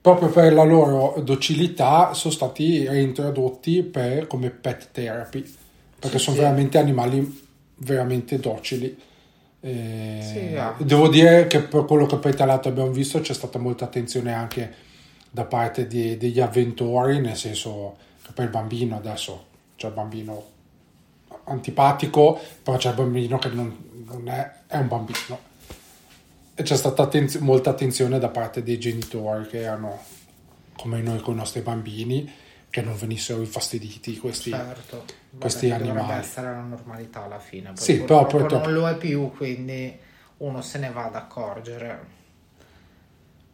proprio 0.00 0.28
per 0.30 0.52
la 0.52 0.64
loro 0.64 1.20
docilità 1.20 2.14
sono 2.14 2.32
stati 2.32 2.86
reintrodotti 2.86 3.82
per, 3.82 4.26
come 4.26 4.50
pet 4.50 4.88
therapy 4.92 5.54
perché 5.98 6.18
sì, 6.18 6.24
sono 6.24 6.36
sì. 6.36 6.42
veramente 6.42 6.78
animali 6.78 7.48
veramente 7.76 8.38
docili 8.38 8.96
sì, 9.62 10.54
ah. 10.56 10.74
devo 10.78 11.08
dire 11.08 11.46
che 11.46 11.60
per 11.60 11.84
quello 11.84 12.06
che 12.06 12.16
poi 12.16 12.34
tra 12.34 12.46
l'altro 12.46 12.70
abbiamo 12.70 12.90
visto 12.90 13.20
c'è 13.20 13.34
stata 13.34 13.58
molta 13.58 13.84
attenzione 13.84 14.32
anche 14.32 14.74
da 15.30 15.44
parte 15.44 15.86
di, 15.86 16.16
degli 16.16 16.40
avventori 16.40 17.20
nel 17.20 17.36
senso 17.36 17.96
che 18.22 18.32
per 18.32 18.44
il 18.46 18.50
bambino 18.50 18.96
adesso 18.96 19.44
c'è 19.76 19.88
il 19.88 19.92
bambino 19.92 20.44
antipatico 21.44 22.40
però 22.62 22.78
c'è 22.78 22.88
il 22.88 22.94
bambino 22.94 23.38
che 23.38 23.48
non, 23.50 23.76
non 24.06 24.28
è, 24.28 24.50
è 24.66 24.76
un 24.78 24.88
bambino 24.88 25.48
c'è 26.62 26.76
stata 26.76 27.02
attenz- 27.02 27.38
molta 27.38 27.70
attenzione 27.70 28.18
da 28.18 28.28
parte 28.28 28.62
dei 28.62 28.78
genitori 28.78 29.46
che 29.46 29.62
erano 29.62 30.00
come 30.76 31.00
noi 31.00 31.20
con 31.20 31.34
i 31.34 31.36
nostri 31.36 31.60
bambini 31.60 32.32
che 32.70 32.82
non 32.82 32.96
venissero 32.96 33.40
infastiditi 33.40 34.16
questi, 34.16 34.50
certo. 34.50 35.04
questi 35.38 35.68
Vabbè, 35.68 35.82
animali. 35.82 36.06
Dovrebbe 36.06 36.26
essere 36.26 36.46
la 36.52 36.60
normalità 36.60 37.24
alla 37.24 37.40
fine. 37.40 37.72
Sì, 37.74 38.00
però 38.02 38.26
purtroppo 38.26 38.66
non 38.66 38.74
lo 38.74 38.88
è 38.88 38.96
più, 38.96 39.30
quindi 39.32 39.98
uno 40.38 40.62
se 40.62 40.78
ne 40.78 40.90
va 40.90 41.06
ad 41.06 41.16
accorgere. 41.16 42.18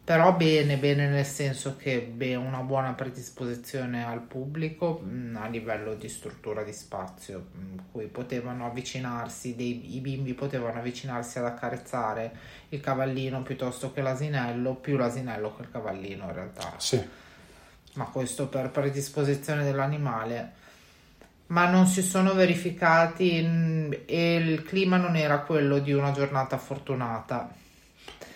Però 0.07 0.31
bene, 0.31 0.77
bene 0.77 1.09
nel 1.09 1.25
senso 1.25 1.75
che 1.75 1.99
beh, 1.99 2.35
una 2.35 2.61
buona 2.61 2.93
predisposizione 2.93 4.05
al 4.05 4.21
pubblico 4.21 5.01
mh, 5.03 5.09
mm, 5.09 5.35
a 5.35 5.47
livello 5.47 5.95
di 5.95 6.07
struttura 6.07 6.63
di 6.63 6.71
spazio, 6.71 7.47
mh, 7.51 7.59
mm, 7.59 7.77
cui 7.91 8.05
potevano 8.05 8.65
avvicinarsi, 8.65 9.57
dei, 9.57 9.97
i 9.97 9.99
bimbi 9.99 10.33
potevano 10.33 10.79
avvicinarsi 10.79 11.39
ad 11.39 11.45
accarezzare 11.47 12.33
il 12.69 12.79
cavallino 12.79 13.41
piuttosto 13.41 13.91
che 13.91 14.01
l'asinello, 14.01 14.75
più 14.75 14.95
l'asinello 14.95 15.53
che 15.57 15.63
il 15.63 15.71
cavallino 15.71 16.23
in 16.23 16.33
realtà. 16.33 16.75
Sì. 16.77 17.05
Ma 17.95 18.05
questo 18.05 18.47
per 18.47 18.69
predisposizione 18.69 19.65
dell'animale. 19.65 20.53
Ma 21.47 21.67
non 21.69 21.85
si 21.85 22.01
sono 22.01 22.33
verificati 22.33 23.41
mh, 23.41 23.47
mm, 23.47 23.91
e 24.05 24.35
il 24.35 24.63
clima 24.63 24.95
non 24.95 25.17
era 25.17 25.39
quello 25.39 25.79
di 25.79 25.91
una 25.91 26.13
giornata 26.13 26.57
fortunata 26.57 27.65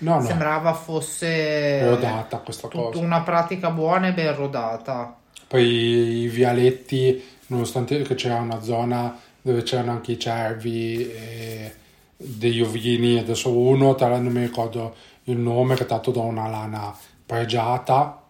No, 0.01 0.15
no. 0.15 0.21
Sembrava 0.21 0.73
fosse 0.73 1.83
rodata 1.87 2.37
questa 2.37 2.67
cosa. 2.67 2.99
Una 2.99 3.21
pratica 3.21 3.69
buona 3.69 4.07
e 4.07 4.13
ben 4.13 4.35
rodata. 4.35 5.15
Poi 5.47 6.21
i 6.21 6.27
vialetti, 6.27 7.23
nonostante 7.47 8.01
che 8.01 8.15
c'era 8.15 8.35
una 8.35 8.61
zona 8.61 9.17
dove 9.41 9.63
c'erano 9.63 9.91
anche 9.91 10.13
i 10.13 10.19
cervi 10.19 11.11
e 11.11 11.73
degli 12.15 12.61
ovini, 12.61 13.17
adesso 13.19 13.51
uno, 13.55 13.95
tra 13.95 14.07
l'altro 14.07 14.29
non 14.29 14.33
mi 14.33 14.45
ricordo 14.47 14.95
il 15.25 15.37
nome, 15.37 15.75
che 15.75 15.83
è 15.83 15.87
dato 15.87 16.11
da 16.11 16.21
una 16.21 16.47
lana 16.47 16.95
pregiata, 17.25 18.21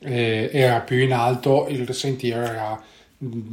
era 0.00 0.80
più 0.80 0.98
in 0.98 1.12
alto, 1.12 1.66
il 1.68 1.92
sentiero 1.94 2.42
era 2.42 2.80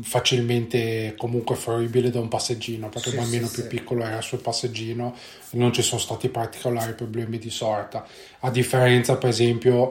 facilmente 0.01 1.15
comunque 1.17 1.55
fruibile 1.55 2.09
da 2.09 2.19
un 2.19 2.27
passeggino 2.27 2.89
perché 2.89 3.09
sì, 3.09 3.15
il 3.15 3.21
bambino 3.21 3.47
sì, 3.47 3.53
più 3.53 3.63
sì. 3.63 3.67
piccolo 3.69 4.03
era 4.03 4.21
sul 4.21 4.39
passeggino 4.39 5.15
non 5.51 5.71
ci 5.73 5.81
sono 5.81 5.99
stati 5.99 6.29
particolari 6.29 6.93
problemi 6.93 7.37
di 7.37 7.49
sorta. 7.49 8.05
A 8.39 8.49
differenza 8.49 9.17
per 9.17 9.29
esempio 9.29 9.89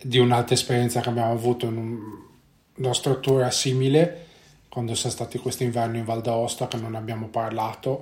di 0.00 0.18
un'altra 0.18 0.54
esperienza 0.54 1.00
che 1.00 1.08
abbiamo 1.08 1.32
avuto 1.32 1.66
in 1.66 1.76
un, 1.76 1.98
una 2.76 2.94
struttura 2.94 3.50
simile 3.50 4.24
quando 4.68 4.94
siamo 4.94 5.14
stati 5.14 5.38
quest'inverno 5.38 5.96
in 5.96 6.04
Val 6.04 6.20
d'Aosta 6.20 6.68
che 6.68 6.76
non 6.76 6.94
abbiamo 6.94 7.28
parlato 7.28 8.00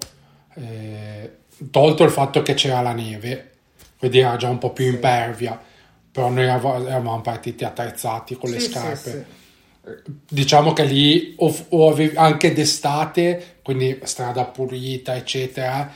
eh, 0.55 1.31
tolto 1.71 2.03
il 2.03 2.11
fatto 2.11 2.43
che 2.43 2.55
c'era 2.55 2.81
la 2.81 2.93
neve 2.93 3.53
quindi 3.99 4.19
era 4.19 4.37
già 4.37 4.49
un 4.49 4.59
po' 4.59 4.73
più 4.73 4.87
impervia 4.87 5.61
però 6.11 6.29
noi 6.31 6.45
eravamo 6.45 7.21
partiti 7.21 7.65
attrezzati 7.65 8.37
con 8.37 8.51
le 8.51 8.61
scarpe 8.61 9.43
diciamo 10.29 10.73
che 10.73 10.85
lì 10.85 11.35
o, 11.39 11.55
o 11.71 11.91
avevi, 11.91 12.17
anche 12.17 12.53
d'estate, 12.53 13.59
quindi 13.63 13.99
strada 14.05 14.45
pulita, 14.45 15.15
eccetera, 15.15 15.93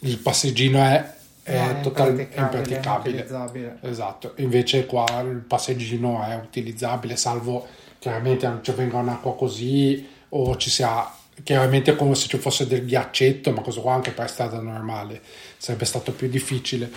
il 0.00 0.18
passeggino 0.18 0.78
è, 0.78 1.14
è 1.42 1.72
no, 1.72 1.80
totalmente 1.80 2.38
impraticabile. 2.38 3.78
Esatto, 3.82 4.32
invece 4.36 4.86
qua 4.86 5.04
il 5.22 5.42
passeggino 5.46 6.24
è 6.24 6.36
utilizzabile, 6.36 7.16
salvo 7.16 7.66
chiaramente 7.98 8.46
non 8.46 8.62
ci 8.62 8.70
venga 8.72 8.98
un'acqua 8.98 9.34
così 9.34 10.06
o 10.30 10.56
ci 10.56 10.70
sia 10.70 11.12
chiaramente 11.42 11.96
come 11.96 12.14
se 12.14 12.28
ci 12.28 12.38
fosse 12.38 12.66
del 12.66 12.84
ghiaccetto, 12.84 13.50
ma 13.52 13.60
questo 13.62 13.80
qua 13.80 13.94
anche 13.94 14.12
per 14.12 14.28
strada 14.28 14.60
normale 14.60 15.20
sarebbe 15.56 15.84
stato 15.84 16.12
più 16.12 16.28
difficile. 16.28 16.90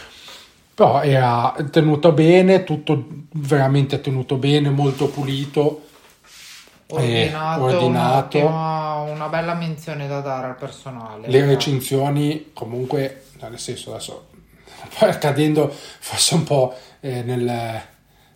Però 0.73 1.01
era 1.01 1.55
tenuto 1.69 2.11
bene, 2.11 2.63
tutto 2.63 3.07
veramente 3.33 4.01
tenuto 4.01 4.37
bene, 4.37 4.69
molto 4.69 5.09
pulito 5.09 5.89
ordinato, 6.95 7.63
ordinato. 7.63 8.37
Una, 8.39 8.93
una 9.01 9.27
bella 9.27 9.53
menzione 9.53 10.07
da 10.07 10.19
dare 10.19 10.47
al 10.47 10.55
personale. 10.55 11.27
Le 11.27 11.45
recinzioni 11.45 12.51
comunque, 12.53 13.23
nel 13.41 13.59
senso 13.59 13.91
adesso, 13.91 14.27
cadendo 15.19 15.69
forse 15.71 16.35
un 16.35 16.43
po' 16.43 16.73
eh, 16.99 17.21
nel, 17.23 17.81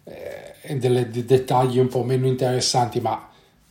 eh, 0.04 0.78
delle, 0.78 1.10
dei 1.10 1.26
dettagli 1.26 1.80
un 1.80 1.88
po' 1.88 2.04
meno 2.04 2.28
interessanti, 2.28 3.00
ma 3.00 3.30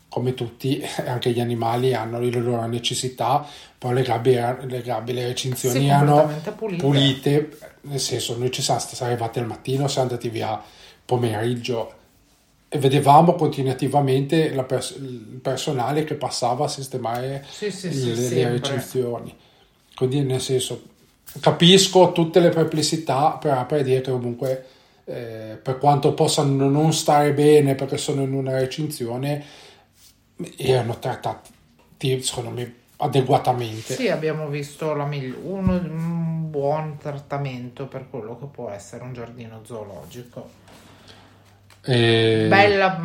come 0.09 0.35
tutti, 0.35 0.81
anche 1.07 1.31
gli 1.31 1.41
animali 1.41 1.95
hanno 1.95 2.21
le 2.21 2.31
loro 2.31 2.65
necessità, 2.67 3.45
poi 3.77 3.95
le 3.95 4.03
gabbie, 4.03 4.59
le, 4.63 4.83
gabbie, 4.83 5.15
le 5.15 5.27
recinzioni 5.27 5.81
Sì, 5.81 5.87
erano 5.87 6.31
pulite. 6.57 6.83
pulite, 6.83 7.59
nel 7.83 8.01
senso 8.01 8.39
noi 8.39 8.51
ci 8.51 8.63
siamo 8.63 8.81
siamo 8.81 9.11
arrivati 9.11 9.41
al 9.41 9.47
mattino, 9.47 9.89
siamo 9.89 10.09
andati 10.09 10.29
via 10.29 10.61
pomeriggio 11.05 12.03
e 12.75 12.79
vedevamo 12.79 13.37
continuativamente 13.37 14.49
pers- 14.67 14.97
il 14.97 15.39
personale 15.41 16.03
che 16.03 16.17
passava 16.17 16.65
a 16.65 16.69
sistemare 16.69 17.47
Sì, 17.49 17.71
sì, 17.71 17.93
sì, 17.93 18.07
le, 18.07 18.15
le 18.17 18.17
sempre. 18.17 18.51
recinzioni. 18.51 19.37
Quindi 19.95 20.23
nel 20.23 20.41
senso 20.41 20.83
capisco 21.39 22.11
tutte 22.11 22.41
le 22.41 22.49
perplessità, 22.49 23.39
però 23.41 23.65
per 23.65 23.85
dire 23.85 24.01
che 24.01 24.11
comunque 24.11 24.67
eh, 25.05 25.57
per 25.63 25.79
quanto 25.79 26.15
possano 26.15 26.69
non 26.69 26.93
stare 26.93 27.33
bene 27.33 27.77
perché 27.77 27.97
sono 27.97 28.23
in 28.23 28.33
una 28.33 28.59
recinzione, 28.59 29.45
erano 30.57 30.99
trattati 30.99 31.53
secondo 32.23 32.51
me 32.51 32.75
adeguatamente. 32.97 33.95
Sì, 33.95 34.09
abbiamo 34.09 34.49
visto 34.49 34.95
la 34.95 35.05
migli- 35.07 35.33
uno- 35.45 35.77
un 35.77 36.51
buon 36.51 36.97
trattamento 36.99 37.87
per 37.87 38.07
quello 38.11 38.37
che 38.37 38.47
può 38.47 38.69
essere 38.71 39.05
un 39.05 39.13
giardino 39.13 39.61
zoologico. 39.65 40.63
E- 41.87 42.47
Bella, 42.49 43.01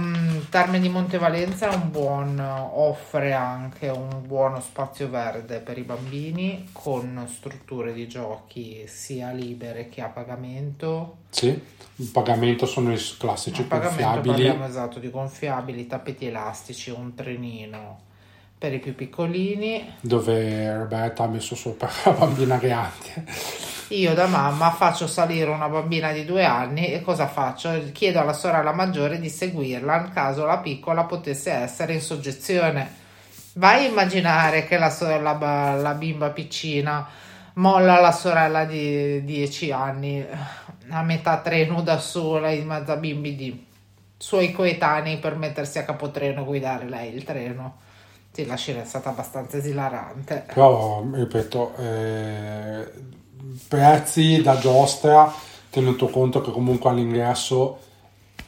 Terme 0.50 0.79
di 0.79 0.89
Montevalenza 0.89 1.69
è 1.69 1.75
un 1.75 1.91
buon, 1.91 2.39
offre 2.39 3.33
anche 3.33 3.89
un 3.89 4.21
buono 4.25 4.62
spazio 4.62 5.09
verde 5.09 5.59
per 5.59 5.77
i 5.77 5.81
bambini 5.83 6.69
con 6.71 7.27
strutture 7.29 7.93
di 7.93 8.07
giochi 8.07 8.86
sia 8.88 9.31
libere 9.31 9.89
che 9.89 10.01
a 10.01 10.07
pagamento. 10.07 11.17
Sì, 11.29 11.48
il 11.48 12.07
pagamento 12.12 12.65
sono 12.65 12.91
i 12.93 13.00
classici 13.17 13.62
A 13.62 13.65
pagamento 13.65 13.95
gonfiabili. 13.98 14.31
parliamo 14.33 14.65
esatto 14.65 15.00
di 15.00 15.09
gonfiabili, 15.09 15.86
tappeti 15.86 16.25
elastici, 16.27 16.89
un 16.89 17.13
trenino 17.13 18.00
per 18.57 18.74
i 18.74 18.79
più 18.79 18.95
piccolini. 18.95 19.93
dove 20.01 20.75
Roberta 20.77 21.24
ha 21.24 21.27
messo 21.27 21.55
sopra 21.55 21.89
la 22.05 22.12
bambina 22.12 22.57
grande. 22.57 23.25
Io 23.91 24.13
da 24.13 24.27
mamma 24.27 24.69
faccio 24.69 25.08
salire 25.08 25.50
una 25.50 25.67
bambina 25.67 26.12
di 26.12 26.24
due 26.24 26.46
anni 26.46 26.91
e 26.91 27.01
cosa 27.01 27.27
faccio? 27.27 27.91
Chiedo 27.91 28.19
alla 28.19 28.34
sorella 28.34 28.72
maggiore 28.72 29.19
di 29.19 29.29
seguirla 29.29 30.05
in 30.05 30.12
caso 30.13 30.46
la 30.46 30.60
piccola 30.60 31.05
potesse 31.05 31.51
essere 31.51 31.93
in 31.93 32.01
soggezione. 32.01 32.88
Vai 33.53 33.86
a 33.86 33.89
immaginare 33.89 34.65
che 34.65 34.77
la, 34.77 34.91
so- 34.91 35.19
la 35.19 35.34
ba- 35.34 35.74
la 35.74 35.93
bimba 35.93 36.29
piccina 36.29 37.08
molla 37.53 38.00
la 38.00 38.12
sorella 38.12 38.63
di 38.65 39.24
10 39.24 39.72
anni 39.72 40.24
a 40.89 41.01
metà 41.01 41.39
treno 41.39 41.81
da 41.81 41.98
sola 41.98 42.51
in 42.51 42.67
mezzo 42.67 42.91
a 42.91 42.96
bimbi 42.96 43.36
di 43.36 43.65
suoi 44.17 44.51
coetanei 44.51 45.17
per 45.17 45.36
mettersi 45.36 45.79
a 45.79 45.84
capotreno 45.84 46.41
e 46.41 46.46
guidare 46.46 46.88
lei 46.88 47.13
il 47.13 47.24
treno. 47.24 47.77
Sì, 48.31 48.46
la 48.46 48.55
scena 48.55 48.81
è 48.84 48.86
stata 48.86 49.10
abbastanza 49.10 49.58
esilarante. 49.58 50.46
Però, 50.53 51.03
ripeto, 51.12 51.75
eh, 51.77 52.91
prezzi 53.67 54.41
da 54.41 54.58
giostra, 54.58 55.31
tenuto 55.69 56.08
conto 56.08 56.41
che 56.41 56.51
comunque 56.51 56.89
all'ingresso, 56.89 57.79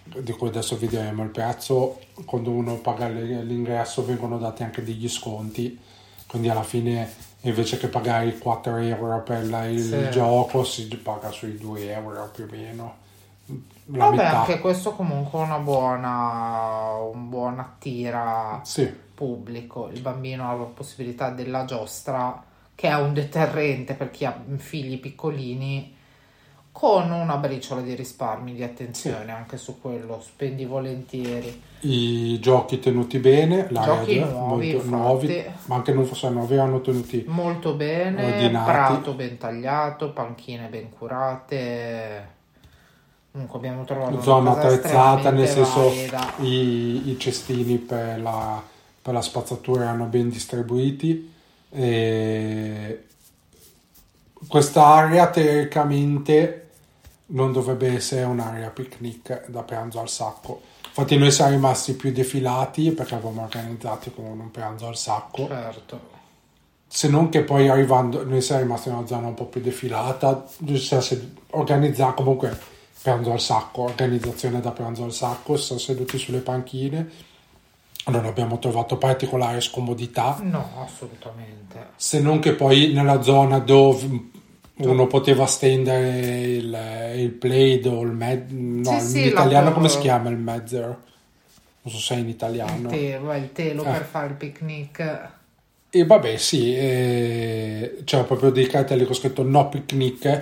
di 0.03 0.31
cui 0.33 0.50
adesso 0.50 0.77
vedremo 0.77 1.24
il 1.24 1.29
prezzo, 1.29 2.00
quando 2.25 2.50
uno 2.51 2.75
paga 2.75 3.07
l'ingresso 3.07 4.03
vengono 4.05 4.38
dati 4.38 4.63
anche 4.63 4.83
degli 4.83 5.07
sconti, 5.07 5.79
quindi 6.27 6.50
alla 6.50 6.63
fine 6.63 7.10
invece 7.41 7.77
che 7.77 7.88
pagare 7.88 8.27
i 8.27 8.37
4 8.37 8.75
euro 8.77 9.22
per 9.24 9.48
la- 9.50 9.66
il 9.66 9.79
Sì. 9.81 10.09
gioco 10.11 10.63
si 10.63 10.87
paga 10.98 11.31
sui 11.31 11.57
2 11.57 11.92
euro 11.92 12.29
più 12.33 12.44
o 12.44 12.48
meno. 12.51 12.96
La 13.94 14.05
Vabbè, 14.05 14.16
metà. 14.18 14.39
anche 14.42 14.59
questo 14.59 14.94
comunque 14.94 15.39
è 15.39 15.44
una 15.44 15.57
buona, 15.59 16.94
un 17.11 17.29
buon 17.29 17.59
attira 17.59 18.61
Sì, 18.63 18.89
pubblico. 19.13 19.89
Il 19.89 20.01
bambino 20.01 20.50
ha 20.50 20.53
la 20.53 20.63
possibilità 20.63 21.29
della 21.31 21.66
giostra, 21.66 22.42
che 22.81 22.87
è 22.87 22.96
un 22.96 23.13
deterrente 23.13 23.94
per 23.94 24.09
chi 24.09 24.25
ha 24.25 24.35
figli 24.55 25.00
piccolini, 25.00 25.94
con 26.72 27.11
una 27.11 27.37
briciola 27.37 27.79
di 27.81 27.94
risparmi, 27.94 28.55
di 28.55 28.63
attenzione 28.63 29.31
anche 29.31 29.57
su 29.57 29.79
quello, 29.79 30.20
spendi 30.25 30.65
volentieri. 30.65 31.61
i 31.81 32.39
giochi 32.39 32.79
tenuti 32.79 33.20
bene, 33.20 33.67
l'area 33.70 33.98
Giochi 34.00 34.15
già- 34.17 34.25
nuovi, 34.25 34.72
molto 34.74 34.89
nuovi, 34.89 35.46
ma 35.65 35.75
anche 35.75 35.94
non 35.94 36.05
fossero 36.05 36.33
nuovi, 36.33 36.55
erano 36.55 36.81
tenuti 36.81 37.24
Molto 37.27 37.75
bene, 37.75 38.25
Ordinati. 38.25 38.72
prato 38.72 39.13
ben 39.13 39.37
tagliato, 39.37 40.11
panchine 40.11 40.65
ben 40.67 40.89
curate. 40.89 42.29
Comunque 43.31 43.59
abbiamo 43.59 43.83
trovato 43.83 44.13
una 44.13 44.22
zona 44.24 44.51
attrezzata, 44.53 45.29
nel 45.29 45.48
senso 45.48 45.91
i, 46.39 47.11
i 47.11 47.15
cestini 47.20 47.77
per 47.77 48.20
la, 48.20 48.59
per 49.00 49.13
la 49.13 49.22
spazzatura 49.22 49.83
erano 49.83 50.05
ben 50.05 50.29
distribuiti. 50.29 51.29
E 51.72 53.05
quest'area 54.48 55.29
teoricamente 55.29 56.70
non 57.27 57.51
dovrebbe 57.53 57.94
essere 57.94 58.24
un'area 58.24 58.70
picnic 58.70 59.48
da 59.48 59.64
pranzo 59.64 60.00
al 60.00 60.10
sacco. 60.10 60.62
Infatti 60.88 61.18
noi 61.18 61.31
siamo 61.31 61.51
rimasti 61.51 61.94
più 61.94 62.12
defilati 62.12 62.92
perché 62.92 63.16
avevamo 63.16 63.44
organizzati 63.44 64.12
con 64.14 64.25
un 64.25 64.51
pranzo 64.51 64.88
al 64.88 64.98
sacco. 64.98 65.48
Certo. 65.48 66.10
Se 66.86 67.07
non 67.07 67.29
che 67.29 67.44
poi 67.44 67.70
arrivando, 67.70 68.25
noi 68.25 68.42
siamo 68.42 68.64
rimasti 68.64 68.90
in 68.90 68.96
una 68.96 69.07
zona 69.07 69.27
un 69.27 69.34
po' 69.34 69.46
più 69.46 69.62
defilata, 69.62 70.46
cioè 70.77 71.01
se 71.01 71.34
organizza 71.51 72.12
comunque 72.12 72.60
pranzo 73.01 73.31
al 73.31 73.40
sacco, 73.40 73.84
organizzazione 73.84 74.60
da 74.60 74.72
pranzo 74.72 75.05
al 75.05 75.14
sacco, 75.14 75.55
siamo 75.55 75.79
seduti 75.79 76.18
sulle 76.18 76.40
panchine, 76.40 77.10
non 78.07 78.25
abbiamo 78.25 78.57
trovato 78.59 78.98
particolare 78.98 79.61
scomodità, 79.61 80.40
No, 80.42 80.70
assolutamente. 80.83 81.90
se 81.96 82.20
non 82.20 82.40
che 82.40 82.53
poi 82.53 82.92
nella 82.94 83.22
zona 83.22 83.59
dove 83.59 84.29
uno 84.77 85.05
poteva 85.07 85.46
stendere 85.46 86.40
il, 86.42 87.14
il 87.18 87.29
plaid 87.29 87.85
o 87.85 88.01
il 88.01 88.11
med, 88.11 88.51
no, 88.51 88.83
Sì, 88.92 88.94
in 88.96 89.01
sì, 89.01 89.25
italiano 89.27 89.66
la- 89.70 89.72
come 89.72 89.90
si 89.90 90.00
chiama 90.00 90.29
il 90.29 90.37
mezzer? 90.37 90.85
Non 91.83 91.94
so 91.94 92.00
se 92.00 92.16
è 92.16 92.18
in 92.18 92.29
italiano. 92.29 92.90
Il 92.90 92.98
telo, 92.98 93.33
il 93.33 93.51
telo 93.53 93.83
Eh. 93.83 93.92
per 93.92 94.03
fare 94.05 94.27
il 94.27 94.33
picnic. 94.33 95.29
E 95.94 96.05
vabbè, 96.05 96.37
sì, 96.37 96.75
eh, 96.75 97.98
c'era 98.05 98.24
proprio 98.24 98.50
dei 98.50 98.66
cartelli 98.68 99.03
con 99.05 99.14
scritto 99.14 99.44
no 99.44 99.68
picnic 99.70 100.42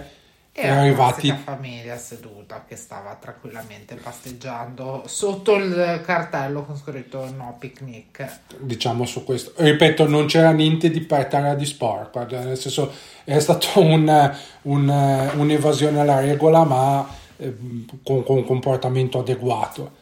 E 0.61 0.67
e 0.67 0.69
la 0.69 0.79
arrivati 0.79 1.31
classica 1.31 1.35
famiglia 1.35 1.97
seduta 1.97 2.65
che 2.67 2.75
stava 2.75 3.15
tranquillamente 3.15 3.95
pasteggiando 3.95 5.03
sotto 5.07 5.55
il 5.55 6.01
cartello 6.05 6.65
con 6.65 6.77
scritto 6.77 7.29
no 7.31 7.55
picnic. 7.59 8.41
diciamo 8.57 9.05
su 9.05 9.23
questo. 9.23 9.53
Ripeto, 9.55 10.07
non 10.07 10.25
c'era 10.25 10.51
niente 10.51 10.89
di 10.89 11.05
terra 11.05 11.53
di 11.55 11.65
sport, 11.65 12.11
guarda, 12.11 12.43
nel 12.43 12.57
senso 12.57 12.91
è 13.23 13.39
stato 13.39 13.79
un, 13.79 14.35
un- 14.63 15.31
un'evasione 15.35 15.99
alla 15.99 16.19
regola, 16.19 16.63
ma 16.63 17.07
eh, 17.37 17.55
con, 18.03 18.23
con 18.23 18.37
un 18.37 18.45
comportamento 18.45 19.19
adeguato. 19.19 19.97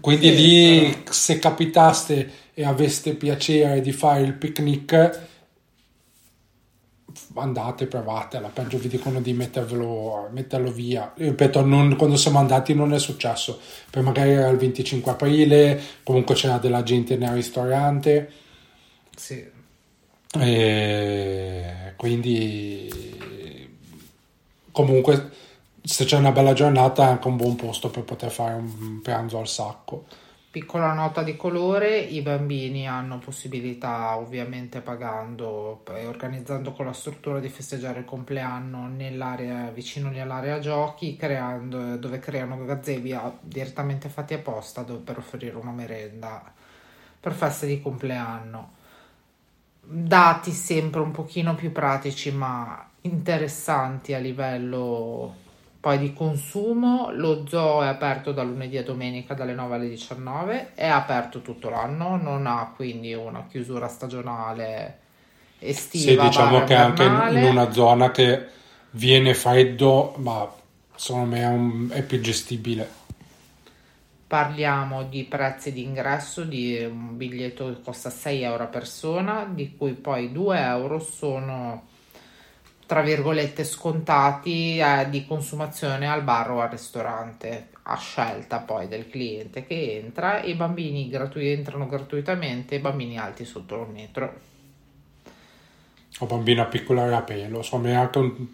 Quindi 0.00 0.28
Sì, 0.28 0.34
lì, 0.34 1.02
se 1.08 1.38
capitaste 1.38 2.30
e 2.54 2.64
aveste 2.64 3.14
piacere 3.14 3.80
di 3.80 3.92
fare 3.92 4.22
il 4.22 4.34
picnic, 4.34 5.20
andate, 7.34 7.86
provatela. 7.86 8.48
Peggio 8.48 8.78
vi 8.78 8.88
dicono 8.88 9.20
di 9.20 9.32
mettervelo, 9.32 10.28
metterlo 10.32 10.70
via. 10.70 11.12
Ripeto, 11.14 11.64
non- 11.64 11.96
quando 11.96 12.16
siamo 12.16 12.38
andati 12.38 12.74
non 12.74 12.92
è 12.92 12.98
successo. 12.98 13.60
Poi 13.90 14.02
magari 14.02 14.30
era 14.30 14.48
il 14.48 14.56
25 14.58 15.10
aprile, 15.12 15.80
comunque 16.02 16.34
c'era 16.34 16.58
della 16.58 16.82
gente 16.82 17.16
nel 17.16 17.34
ristorante. 17.34 18.30
Sì. 19.16 19.44
E 20.38 21.92
quindi 21.96 22.90
comunque 24.70 25.30
se 25.82 26.04
c'è 26.04 26.16
una 26.16 26.32
bella 26.32 26.52
giornata 26.52 27.04
è 27.04 27.10
anche 27.10 27.28
un 27.28 27.36
buon 27.36 27.56
posto 27.56 27.88
per 27.90 28.02
poter 28.02 28.30
fare 28.30 28.54
un 28.54 29.00
pranzo 29.02 29.38
al 29.38 29.48
sacco. 29.48 30.04
Piccola 30.56 30.94
nota 30.94 31.22
di 31.22 31.36
colore, 31.36 31.98
i 31.98 32.22
bambini 32.22 32.88
hanno 32.88 33.18
possibilità 33.18 34.16
ovviamente 34.16 34.80
pagando 34.80 35.82
e 35.88 36.06
organizzando 36.06 36.72
con 36.72 36.86
la 36.86 36.94
struttura 36.94 37.40
di 37.40 37.50
festeggiare 37.50 37.98
il 37.98 38.04
compleanno 38.06 38.86
nell'area 38.88 39.68
vicino 39.68 40.08
all'area 40.08 40.58
giochi, 40.58 41.14
creando, 41.14 41.98
dove 41.98 42.20
creano 42.20 42.64
gazebi 42.64 43.12
a- 43.12 43.36
direttamente 43.38 44.08
fatti 44.08 44.32
apposta 44.32 44.80
dove- 44.80 45.02
per 45.02 45.18
offrire 45.18 45.56
una 45.56 45.72
merenda 45.72 46.50
per 47.20 47.34
feste 47.34 47.66
di 47.66 47.82
compleanno. 47.82 48.72
Dati 49.82 50.52
sempre 50.52 51.00
un 51.02 51.10
pochino 51.10 51.54
più 51.54 51.70
pratici 51.70 52.32
ma 52.32 52.82
interessanti 53.02 54.14
a 54.14 54.18
livello 54.18 55.44
Poi 55.80 55.98
di 55.98 56.12
consumo, 56.12 57.10
lo 57.12 57.46
zoo 57.46 57.82
è 57.82 57.86
aperto 57.86 58.32
da 58.32 58.42
lunedì 58.42 58.76
a 58.76 58.82
domenica 58.82 59.34
dalle 59.34 59.54
9 59.54 59.76
alle 59.76 59.88
19, 59.88 60.74
è 60.74 60.86
aperto 60.86 61.42
tutto 61.42 61.68
l'anno, 61.70 62.16
non 62.16 62.46
ha 62.46 62.72
quindi 62.74 63.14
una 63.14 63.46
chiusura 63.48 63.86
stagionale 63.88 64.98
estiva. 65.58 66.12
Sì, 66.14 66.16
diciamo 66.16 66.64
che 66.64 66.74
anche 66.74 67.02
in 67.04 67.42
una 67.42 67.70
zona 67.72 68.10
che 68.10 68.46
viene 68.90 69.34
freddo, 69.34 70.14
ma 70.18 70.48
secondo 70.94 71.26
me 71.34 71.40
è, 71.40 71.46
un- 71.46 71.88
è 71.90 72.02
più 72.02 72.20
gestibile. 72.20 72.88
Parliamo 74.28 75.04
di 75.04 75.24
prezzi 75.24 75.72
di 75.72 75.82
ingresso 75.84 76.42
di 76.44 76.76
un 76.84 77.16
biglietto 77.16 77.68
che 77.68 77.80
costa 77.80 78.10
6 78.10 78.42
euro 78.42 78.64
a 78.64 78.66
persona, 78.66 79.44
di 79.44 79.76
cui 79.76 79.92
poi 79.94 80.32
2 80.32 80.58
euro 80.58 80.98
sono 80.98 81.86
tra 82.86 83.02
virgolette 83.02 83.64
scontati 83.64 84.78
eh, 84.78 85.08
di 85.10 85.26
consumazione 85.26 86.08
al 86.08 86.22
bar 86.22 86.50
o 86.52 86.60
al 86.60 86.70
ristorante 86.70 87.68
a 87.82 87.96
scelta 87.96 88.60
poi 88.60 88.88
del 88.88 89.08
cliente 89.08 89.66
che 89.66 89.96
entra. 89.98 90.40
E 90.40 90.50
i 90.50 90.54
bambini 90.54 91.08
gratu- 91.08 91.42
entrano 91.42 91.86
gratuitamente 91.86 92.76
i 92.76 92.80
bambini 92.80 93.18
alti 93.18 93.44
sotto 93.44 93.76
un 93.78 93.92
metro. 93.92 94.34
Ho 96.20 96.26
bambina 96.26 96.64
piccola 96.64 97.08
e 97.08 97.12
a 97.12 97.22
pelo, 97.22 97.62
me 97.78 97.90
è 97.90 97.94
anche 97.94 98.18
un 98.18 98.46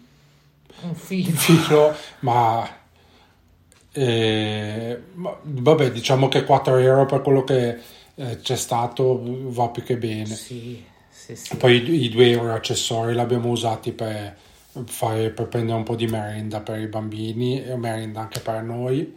un 0.81 0.95
filo. 0.95 1.37
filo, 1.37 1.95
ma, 2.19 2.67
eh, 3.91 5.01
ma 5.13 5.37
vabbè, 5.41 5.91
diciamo 5.91 6.27
che 6.27 6.43
4 6.43 6.77
euro 6.77 7.05
per 7.05 7.21
quello 7.21 7.43
che 7.43 7.79
eh, 8.15 8.39
c'è 8.41 8.55
stato 8.55 9.19
va 9.49 9.69
più 9.69 9.83
che 9.83 9.97
bene. 9.97 10.25
sì 10.25 10.91
sì 11.23 11.35
sì 11.35 11.55
Poi 11.55 11.75
i, 11.75 12.03
i 12.05 12.09
2 12.09 12.31
euro 12.31 12.53
accessori 12.53 13.13
li 13.13 13.19
abbiamo 13.19 13.49
usati 13.49 13.91
per, 13.93 14.35
fare, 14.85 15.29
per 15.29 15.47
prendere 15.47 15.77
un 15.77 15.83
po' 15.83 15.95
di 15.95 16.07
merenda 16.07 16.59
per 16.59 16.79
i 16.79 16.87
bambini 16.87 17.63
e 17.63 17.75
merenda 17.77 18.21
anche 18.21 18.41
per 18.41 18.61
noi. 18.61 19.15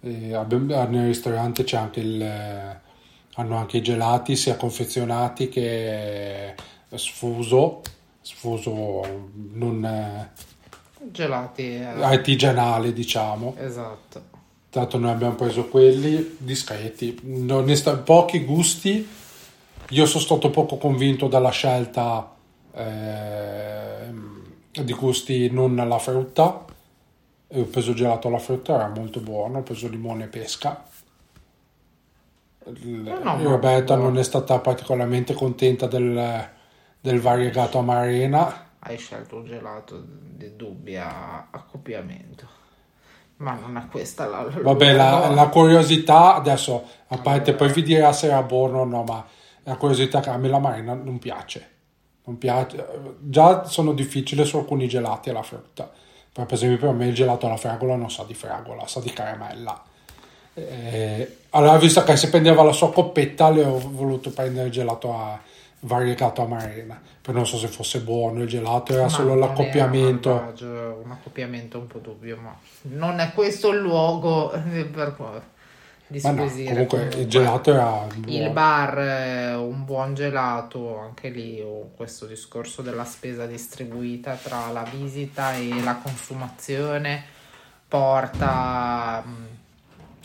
Eh, 0.00 0.34
abbiamo- 0.34 0.84
nel 0.88 1.06
ristorante 1.06 1.62
c'è 1.62 1.76
anche 1.76 2.00
il, 2.00 2.22
hanno 3.34 3.56
anche 3.56 3.76
i 3.76 3.82
gelati 3.82 4.34
sia 4.34 4.56
confezionati 4.56 5.48
che 5.48 6.54
sfuso, 6.94 7.82
sfuso 8.20 9.30
non 9.52 10.28
gelati 11.10 11.62
eh, 11.76 11.84
artigianale 11.84 12.92
diciamo. 12.92 13.54
esatto 13.58 14.32
Tanto 14.70 14.98
noi 14.98 15.12
abbiamo 15.12 15.36
preso 15.36 15.68
quelli 15.68 16.36
discreti, 16.38 17.16
onesta- 17.48 17.96
pochi 17.98 18.44
gusti. 18.44 19.22
Io 19.90 20.06
sono 20.06 20.22
stato 20.22 20.50
poco 20.50 20.76
convinto 20.76 21.28
dalla 21.28 21.50
scelta 21.50 22.34
ehm, 22.72 24.42
di 24.82 24.92
gusti 24.92 25.50
non 25.50 25.78
alla 25.78 25.98
frutta. 25.98 26.64
E 27.46 27.60
ho 27.60 27.64
preso 27.64 27.92
gelato 27.92 28.28
alla 28.28 28.38
frutta, 28.38 28.74
era 28.74 28.88
molto 28.88 29.20
buono. 29.20 29.58
Ho 29.58 29.62
preso 29.62 29.88
limone 29.88 30.24
e 30.24 30.28
pesca. 30.28 30.84
No, 32.66 33.18
no, 33.18 33.42
Roberta 33.42 33.94
non 33.94 34.16
è 34.16 34.22
stata 34.22 34.58
particolarmente 34.58 35.34
contenta 35.34 35.86
del, 35.86 36.48
del 36.98 37.20
variegato 37.20 37.78
amarena. 37.78 38.70
hai 38.78 38.96
scelto 38.96 39.36
un 39.36 39.44
gelato 39.44 40.02
di 40.02 40.56
dubbia 40.56 41.48
accoppiamento 41.50 42.62
ma 43.36 43.54
non 43.54 43.76
è 43.76 43.86
questa 43.88 44.26
la 44.26 44.46
Vabbè, 44.48 44.92
la, 44.94 45.28
no. 45.28 45.34
la 45.34 45.48
curiosità, 45.48 46.34
adesso, 46.36 46.84
a 47.08 47.18
parte 47.18 47.54
poi 47.54 47.72
vi 47.72 47.82
dirà 47.82 48.12
se 48.12 48.26
era 48.26 48.42
buono 48.42 48.80
o 48.80 48.84
no, 48.84 49.02
ma 49.02 49.26
la 49.64 49.76
curiosità 49.76 50.20
che 50.20 50.30
a 50.30 50.36
me 50.36 50.48
la 50.48 50.58
marina 50.58 50.94
non 50.94 51.18
piace. 51.18 51.70
Non 52.24 52.38
piace. 52.38 52.86
Già 53.20 53.64
sono 53.64 53.92
difficili 53.92 54.44
su 54.44 54.56
alcuni 54.56 54.88
gelati 54.88 55.30
alla 55.30 55.42
frutta. 55.42 55.90
Per 56.32 56.46
esempio, 56.50 56.88
per 56.88 56.96
me 56.96 57.06
il 57.06 57.14
gelato 57.14 57.46
alla 57.46 57.56
fragola 57.56 57.96
non 57.96 58.10
sa 58.10 58.24
di 58.24 58.34
fragola, 58.34 58.86
sa 58.86 59.00
di 59.00 59.12
caramella. 59.12 59.82
Eh, 60.54 61.38
allora, 61.50 61.76
visto 61.78 62.02
che 62.02 62.16
si 62.16 62.28
prendeva 62.28 62.62
la 62.62 62.72
sua 62.72 62.92
coppetta, 62.92 63.50
le 63.50 63.64
ho 63.64 63.78
voluto 63.78 64.30
prendere 64.30 64.66
il 64.66 64.72
gelato 64.72 65.14
a 65.14 65.38
variegato 65.80 66.42
a 66.42 66.46
marina. 66.46 67.00
Poi 67.20 67.34
non 67.34 67.46
so 67.46 67.56
se 67.56 67.68
fosse 67.68 68.00
buono 68.00 68.42
il 68.42 68.48
gelato, 68.48 68.92
era 68.92 69.02
Ma 69.02 69.08
solo 69.08 69.34
l'accoppiamento. 69.34 70.34
malvagio, 70.34 71.00
un 71.02 71.10
accoppiamento 71.10 71.78
un 71.78 71.86
po' 71.86 71.98
dubbio 71.98 72.36
ma 72.36 72.56
non 72.82 73.18
è 73.20 73.32
questo 73.32 73.70
il 73.70 73.78
luogo 73.78 74.52
eh, 74.52 74.84
per 74.84 75.14
di 76.06 76.20
Ma 76.22 76.30
no, 76.32 76.46
comunque 76.46 77.08
il 77.16 77.26
gelato 77.28 77.72
era 77.72 78.06
il 78.14 78.20
buono. 78.20 78.50
bar 78.50 78.98
eh, 78.98 79.54
un 79.54 79.84
buon 79.84 80.14
gelato 80.14 80.98
anche 80.98 81.30
lì 81.30 81.60
oh, 81.62 81.92
questo 81.96 82.26
discorso 82.26 82.82
della 82.82 83.04
spesa 83.04 83.46
distribuita 83.46 84.34
tra 84.34 84.70
la 84.70 84.82
visita 84.90 85.54
e 85.54 85.82
la 85.82 85.96
consumazione 85.96 87.24
porta 87.88 89.22
mh, 89.24 89.46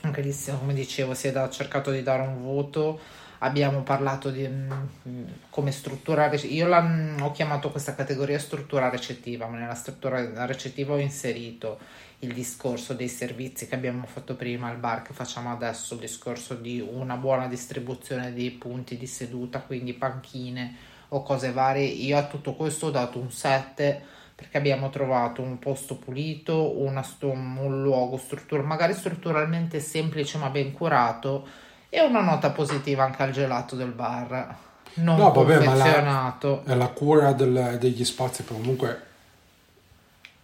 anche 0.02 0.22
lì 0.22 0.36
come 0.60 0.74
dicevo 0.74 1.13
si 1.13 1.28
è 1.28 1.50
cercato 1.50 1.92
di 1.92 2.04
dare 2.04 2.24
un 2.24 2.42
voto 2.42 3.00
abbiamo 3.39 3.82
parlato 3.84 4.32
di 4.32 4.46
mh, 4.46 5.34
come 5.50 5.72
struttura 5.72 6.30
io 6.34 6.68
mh, 6.68 7.18
ho 7.22 7.32
chiamato 7.32 7.72
questa 7.72 7.96
categoria 7.96 8.38
struttura 8.38 8.89
recettiva 8.89 9.48
ma 9.48 9.58
nella 9.58 9.76
struttura 9.76 10.46
recettiva 10.46 10.94
ho 10.94 11.00
inserito 11.00 11.80
il 12.19 12.34
discorso 12.34 12.93
dei 12.93 13.08
servizi 13.08 13.67
che 13.67 13.75
abbiamo 13.75 14.05
fatto 14.05 14.36
prima 14.36 14.67
al 14.67 14.77
bar 14.77 15.03
che 15.03 15.13
facciamo 15.13 15.51
adesso 15.51 15.93
il 15.93 16.01
discorso 16.01 16.53
di 16.55 16.79
una 16.86 17.15
buona 17.15 17.47
distribuzione 17.47 18.34
dei 18.34 18.51
punti 18.51 18.97
di 18.97 19.08
seduta 19.08 19.60
quindi 19.62 19.93
panchine 19.93 20.75
o 21.10 21.23
cose 21.23 21.51
varie. 21.51 21.86
Io 21.86 22.17
a 22.17 22.25
tutto 22.25 22.55
questo 22.55 22.88
ho 22.88 22.91
dato 22.91 23.19
un 23.19 23.32
7 23.32 24.01
perché 24.36 24.58
abbiamo 24.58 24.89
trovato 24.89 25.41
un 25.41 25.60
posto 25.60 25.95
pulito 25.95 26.79
una 26.79 27.05
un 27.21 27.82
luogo 27.82 28.17
struttura 28.17 28.63
magari 28.63 28.93
strutturalmente 28.93 29.79
semplice 29.79 30.38
ma 30.38 30.49
ben 30.49 30.71
curato 30.71 31.47
e 31.89 32.01
una 32.01 32.21
nota 32.21 32.51
positiva 32.51 33.03
anche 33.03 33.23
al 33.23 33.32
gelato 33.32 33.75
del 33.75 33.91
bar. 33.91 34.55
Non 34.95 35.17
No, 35.17 35.32
vabbè, 35.32 35.63
ma 35.65 35.73
la- 35.75 35.84
la 36.75 36.88
cura 36.88 37.32
del- 37.34 37.77
degli 37.79 38.03
spazi, 38.03 38.43
comunque 38.43 39.08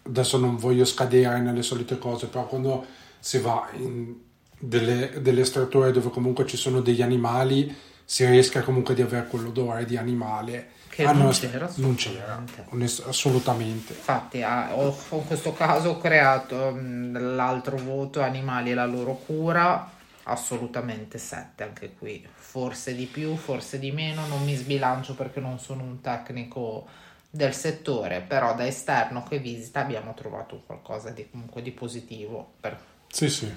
adesso 0.05 0.37
non 0.37 0.57
voglio 0.57 0.85
scadere 0.85 1.39
nelle 1.39 1.61
solite 1.63 1.97
cose, 1.97 2.27
però 2.27 2.45
quando 2.47 2.85
si 3.19 3.39
va 3.39 3.67
in 3.73 4.15
delle, 4.57 5.21
delle 5.21 5.43
strutture 5.45 5.91
dove 5.91 6.09
comunque 6.09 6.45
ci 6.45 6.57
sono 6.57 6.81
degli 6.81 7.01
animali, 7.01 7.75
si 8.03 8.25
rischia 8.25 8.61
comunque 8.61 8.93
di 8.95 9.01
avere 9.01 9.27
quell'odore 9.27 9.85
di 9.85 9.97
animale. 9.97 10.69
Che 10.87 11.03
Ah, 11.03 11.11
non 11.11 11.27
no, 11.27 11.29
c'era 11.31 11.65
non 11.75 11.95
c'era, 11.95 12.35
assolutamente. 12.37 12.65
onest- 12.69 13.05
assolutamente. 13.07 13.93
Infatti, 13.93 14.41
ah, 14.43 14.75
ho, 14.75 14.95
in 15.11 15.25
questo 15.25 15.53
caso 15.53 15.89
ho 15.91 15.97
creato 15.97 16.71
mh, 16.71 17.35
l'altro 17.35 17.77
voto 17.77 18.21
animali 18.21 18.71
e 18.71 18.73
la 18.73 18.85
loro 18.85 19.15
cura, 19.15 19.91
assolutamente 20.23 21.17
7 21.17 21.63
anche 21.63 21.93
qui, 21.93 22.25
forse 22.33 22.95
di 22.95 23.05
più, 23.07 23.35
forse 23.35 23.79
di 23.79 23.91
meno, 23.91 24.25
non 24.27 24.43
mi 24.43 24.55
sbilancio 24.55 25.15
perché 25.15 25.39
non 25.39 25.59
sono 25.59 25.83
un 25.83 26.01
tecnico 26.01 26.87
del 27.35 27.53
settore, 27.53 28.21
però 28.21 28.55
da 28.55 28.65
esterno 28.65 29.23
che 29.23 29.39
visita 29.39 29.81
abbiamo 29.81 30.13
trovato 30.13 30.63
qualcosa 30.65 31.09
di 31.09 31.27
comunque 31.29 31.61
di 31.61 31.71
positivo 31.71 32.53
per 32.61 32.79
Sì, 33.07 33.29
sì. 33.29 33.53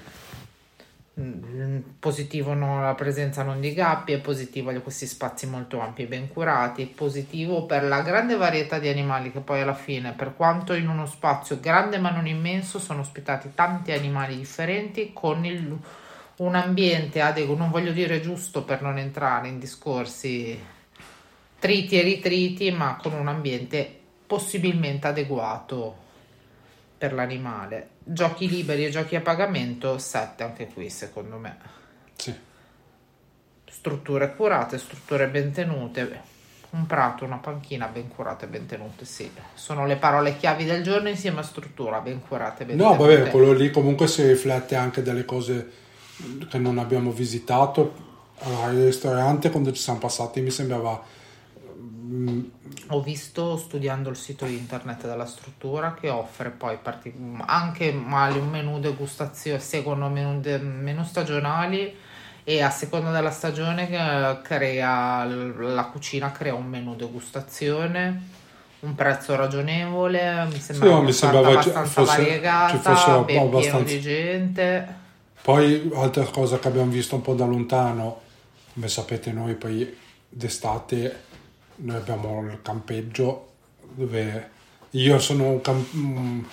Mm, 1.19 1.79
positivo 1.99 2.53
no, 2.53 2.81
la 2.81 2.93
presenza 2.93 3.43
non 3.43 3.59
di 3.59 3.73
gabbie, 3.73 4.19
positivo 4.19 4.71
questi 4.81 5.05
spazi 5.05 5.47
molto 5.47 5.79
ampi 5.79 6.03
e 6.03 6.07
ben 6.07 6.29
curati, 6.29 6.85
positivo 6.85 7.65
per 7.65 7.83
la 7.83 8.01
grande 8.01 8.35
varietà 8.35 8.79
di 8.79 8.87
animali 8.87 9.31
che 9.31 9.39
poi 9.39 9.61
alla 9.61 9.73
fine, 9.73 10.13
per 10.13 10.35
quanto 10.35 10.73
in 10.73 10.87
uno 10.87 11.05
spazio 11.05 11.59
grande 11.59 11.97
ma 11.99 12.09
non 12.09 12.27
immenso, 12.27 12.79
sono 12.79 13.01
ospitati 13.01 13.51
tanti 13.53 13.91
animali 13.91 14.37
differenti 14.37 15.11
con 15.13 15.43
il- 15.45 15.77
un 16.37 16.55
ambiente 16.55 17.19
adeguato, 17.19 17.59
non 17.59 17.71
voglio 17.71 17.91
dire 17.91 18.21
giusto 18.21 18.63
per 18.63 18.81
non 18.81 18.97
entrare 18.97 19.49
in 19.49 19.59
discorsi 19.59 20.57
triti 21.59 21.99
e 21.99 22.03
ritriti, 22.03 22.71
ma 22.71 22.97
con 23.01 23.13
un 23.13 23.27
ambiente 23.27 23.97
possibilmente 24.25 25.07
adeguato 25.07 25.95
per 26.97 27.13
l'animale. 27.13 27.89
Giochi 28.03 28.49
liberi 28.49 28.85
e 28.85 28.89
giochi 28.89 29.15
a 29.15 29.21
pagamento, 29.21 29.97
7 29.97 30.43
anche 30.43 30.67
qui 30.67 30.89
secondo 30.89 31.37
me. 31.37 31.57
sì. 32.15 32.33
Strutture 33.71 34.35
curate, 34.35 34.77
strutture 34.79 35.27
ben 35.27 35.51
tenute, 35.51 36.21
un 36.71 36.85
prato, 36.87 37.23
una 37.23 37.37
panchina 37.37 37.85
ben 37.87 38.07
curate 38.09 38.45
e 38.45 38.47
ben 38.47 38.65
tenute, 38.65 39.05
sì. 39.05 39.29
Sono 39.53 39.85
le 39.85 39.95
parole 39.95 40.35
chiavi 40.37 40.65
del 40.65 40.81
giorno 40.83 41.07
insieme 41.07 41.39
a 41.39 41.43
struttura 41.43 41.99
ben 41.99 42.19
curate 42.27 42.63
e 42.63 42.65
ben 42.65 42.77
No, 42.77 42.97
tenute. 42.97 43.15
vabbè, 43.17 43.29
quello 43.29 43.53
lì 43.53 43.69
comunque 43.69 44.07
si 44.07 44.25
riflette 44.27 44.75
anche 44.75 45.01
delle 45.03 45.23
cose 45.23 45.71
che 46.49 46.57
non 46.57 46.79
abbiamo 46.79 47.11
visitato. 47.11 48.07
Allora, 48.39 48.71
il 48.71 48.85
ristorante, 48.85 49.51
quando 49.51 49.71
ci 49.71 49.81
siamo 49.81 49.99
passati, 49.99 50.41
mi 50.41 50.49
sembrava 50.49 51.01
Ho 52.89 53.01
visto 53.01 53.55
studiando 53.57 54.09
il 54.09 54.15
sito 54.15 54.45
internet 54.45 55.05
della 55.05 55.25
struttura 55.25 55.93
che 55.93 56.09
offre 56.09 56.49
poi 56.49 56.77
parti- 56.81 57.13
anche 57.45 57.91
male 57.91 58.39
un 58.39 58.49
menù 58.49 58.79
degustazione, 58.79 59.59
seguono 59.59 60.09
menù, 60.09 60.39
de- 60.39 60.57
menù 60.57 61.03
stagionali 61.03 61.95
e 62.43 62.61
a 62.61 62.69
seconda 62.71 63.11
della 63.11 63.29
stagione 63.31 63.89
eh, 63.89 64.41
crea 64.41 65.23
la 65.25 65.85
cucina 65.85 66.31
crea 66.31 66.55
un 66.55 66.65
menù 66.65 66.95
degustazione 66.95 68.37
un 68.81 68.95
prezzo 68.95 69.35
ragionevole, 69.35 70.47
mi 70.51 70.59
sembra 70.59 70.95
Sì, 70.97 71.01
mi 71.03 71.11
sembrava 71.11 71.49
abbastanza 71.49 72.01
fosse- 72.01 72.15
variegata, 72.21 72.69
ci 72.71 72.77
fosse 72.77 73.11
abbastanza- 73.11 73.93
di 73.93 73.99
gente. 73.99 74.95
Poi 75.41 75.91
altra 75.95 76.23
cosa 76.23 76.59
che 76.59 76.69
abbiamo 76.69 76.89
visto 76.89 77.15
un 77.15 77.21
po' 77.21 77.33
da 77.33 77.45
lontano, 77.45 78.21
come 78.73 78.87
sapete 78.87 79.33
noi 79.33 79.55
poi 79.55 79.93
d'estate 80.29 81.23
noi 81.79 81.95
abbiamo 81.95 82.41
il 82.43 82.61
campeggio 82.61 83.47
dove 83.93 84.49
io 84.91 85.19
sono 85.19 85.49
un, 85.49 85.61
cam- 85.61 86.45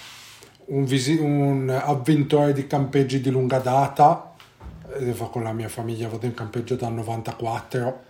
un, 0.66 0.84
visi- 0.84 1.18
un 1.18 1.68
avventore 1.68 2.52
di 2.52 2.66
campeggi 2.66 3.20
di 3.20 3.30
lunga 3.30 3.58
data, 3.58 4.34
con 5.30 5.42
la 5.42 5.52
mia 5.52 5.68
famiglia 5.68 6.08
vado 6.08 6.26
in 6.26 6.34
campeggio 6.34 6.74
dal 6.74 6.92
94 6.92 8.04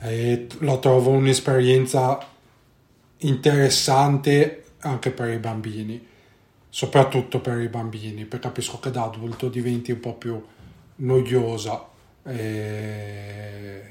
e 0.00 0.46
lo 0.58 0.78
trovo 0.78 1.10
un'esperienza 1.10 2.18
interessante 3.18 4.64
anche 4.80 5.10
per 5.10 5.30
i 5.30 5.38
bambini 5.38 6.14
soprattutto 6.76 7.40
per 7.40 7.58
i 7.60 7.68
bambini, 7.68 8.26
perché 8.26 8.48
capisco 8.48 8.78
che 8.78 8.90
da 8.90 9.04
adulto 9.04 9.48
diventi 9.48 9.92
un 9.92 10.00
po' 10.00 10.12
più 10.12 10.44
noiosa. 10.96 11.88
E, 12.22 13.82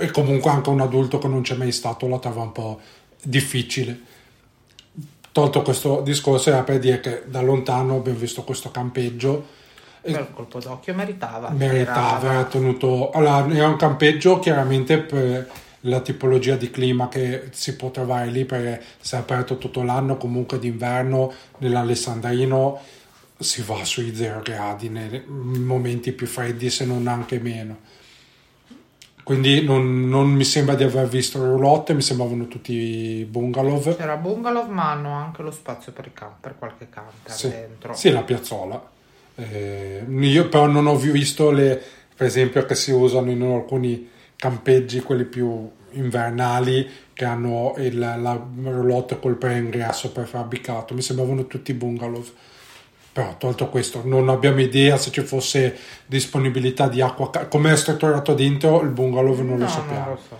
e 0.00 0.10
comunque 0.10 0.50
anche 0.50 0.70
un 0.70 0.80
adulto 0.80 1.18
che 1.18 1.28
non 1.28 1.42
c'è 1.42 1.54
mai 1.54 1.72
stato 1.72 2.08
la 2.08 2.18
trova 2.18 2.42
un 2.42 2.52
po' 2.52 2.80
difficile. 3.22 4.00
Tolto 5.30 5.62
questo 5.62 6.00
discorso 6.00 6.48
era 6.48 6.62
per 6.62 6.78
dire 6.78 7.00
che 7.00 7.22
da 7.26 7.42
lontano 7.42 7.96
abbiamo 7.96 8.18
visto 8.18 8.42
questo 8.42 8.70
campeggio 8.70 9.58
Bel 10.02 10.28
colpo 10.32 10.58
d'occhio 10.58 10.94
meritava. 10.94 11.50
meritava, 11.50 12.20
Era- 12.20 12.32
era 12.32 12.44
tenuto... 12.44 13.10
Allora, 13.10 13.46
era 13.54 13.68
un 13.68 13.76
campeggio 13.76 14.38
chiaramente 14.38 14.98
per 14.98 15.50
la 15.84 16.00
tipologia 16.00 16.56
di 16.56 16.70
clima 16.70 17.08
che 17.08 17.48
si 17.52 17.76
può 17.76 17.90
trovare 17.90 18.30
lì 18.30 18.46
perché 18.46 18.82
se 19.00 19.16
è 19.16 19.20
aperto 19.20 19.58
tutto 19.58 19.82
l'anno 19.82 20.16
comunque 20.16 20.58
d'inverno 20.58 21.32
nell'Alessandrino 21.58 22.80
si 23.38 23.62
va 23.62 23.82
sui 23.84 24.14
0 24.14 24.40
gradi 24.42 24.90
nei 24.90 25.24
momenti 25.26 26.12
più 26.12 26.26
freddi 26.26 26.68
se 26.68 26.84
non 26.84 27.06
anche 27.06 27.38
meno 27.38 27.78
quindi 29.30 29.62
non, 29.62 30.08
non 30.08 30.28
mi 30.28 30.42
sembra 30.42 30.74
di 30.74 30.82
aver 30.82 31.06
visto 31.06 31.38
roulotte 31.38 31.94
mi 31.94 32.02
sembravano 32.02 32.48
tutti 32.48 33.24
bungalow 33.30 33.94
C'era 33.94 34.16
bungalow, 34.16 34.66
ma 34.66 34.90
hanno 34.90 35.12
anche 35.12 35.42
lo 35.42 35.52
spazio 35.52 35.92
per, 35.92 36.06
i 36.06 36.12
cam- 36.12 36.34
per 36.40 36.56
qualche 36.58 36.88
camper 36.90 37.32
sì, 37.32 37.48
dentro. 37.48 37.94
sì, 37.94 38.10
la 38.10 38.24
piazzola. 38.24 38.90
Eh, 39.36 40.04
io 40.08 40.48
però 40.48 40.66
non 40.66 40.88
ho 40.88 40.96
visto 40.96 41.52
le, 41.52 41.80
per 42.16 42.26
esempio, 42.26 42.66
che 42.66 42.74
si 42.74 42.90
usano 42.90 43.30
in 43.30 43.40
alcuni 43.42 44.10
campeggi, 44.34 44.98
quelli 44.98 45.26
più 45.26 45.70
invernali, 45.92 46.90
che 47.12 47.24
hanno 47.24 47.74
il, 47.76 48.00
la 48.00 48.44
roulotte 48.64 49.20
col 49.20 49.36
preingresso 49.36 50.10
prefabbricato. 50.10 50.92
Mi 50.92 51.02
sembravano 51.02 51.46
tutti 51.46 51.72
bungalow. 51.72 52.24
Però 53.12 53.36
tolto 53.36 53.68
questo, 53.68 54.02
non 54.04 54.28
abbiamo 54.28 54.60
idea 54.60 54.96
se 54.96 55.10
ci 55.10 55.22
fosse 55.22 55.76
disponibilità 56.06 56.88
di 56.88 57.00
acqua. 57.00 57.28
Come 57.46 57.72
è 57.72 57.76
strutturato 57.76 58.34
dentro 58.34 58.80
il 58.82 58.90
bungalow 58.90 59.34
non 59.36 59.58
lo 59.58 59.64
No, 59.64 59.68
sappiamo. 59.68 60.04
non 60.04 60.14
lo 60.14 60.20
so. 60.28 60.36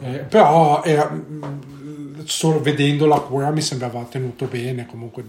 No. 0.00 0.08
Eh, 0.08 0.18
però 0.18 0.82
era, 0.82 1.08
mm, 1.08 2.22
solo 2.24 2.60
vedendo 2.60 3.06
la 3.06 3.20
cura 3.20 3.50
mi 3.50 3.62
sembrava 3.62 4.02
tenuto 4.04 4.46
bene, 4.46 4.86
comunque 4.86 5.24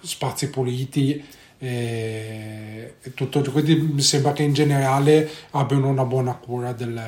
spazi 0.00 0.50
puliti 0.50 1.24
e, 1.58 2.94
e 3.00 3.14
tutto, 3.14 3.40
quindi 3.52 3.76
mi 3.76 4.00
sembra 4.02 4.32
che 4.32 4.42
in 4.42 4.52
generale 4.52 5.28
abbiano 5.50 5.88
una 5.88 6.04
buona 6.04 6.34
cura 6.34 6.72
del, 6.72 7.00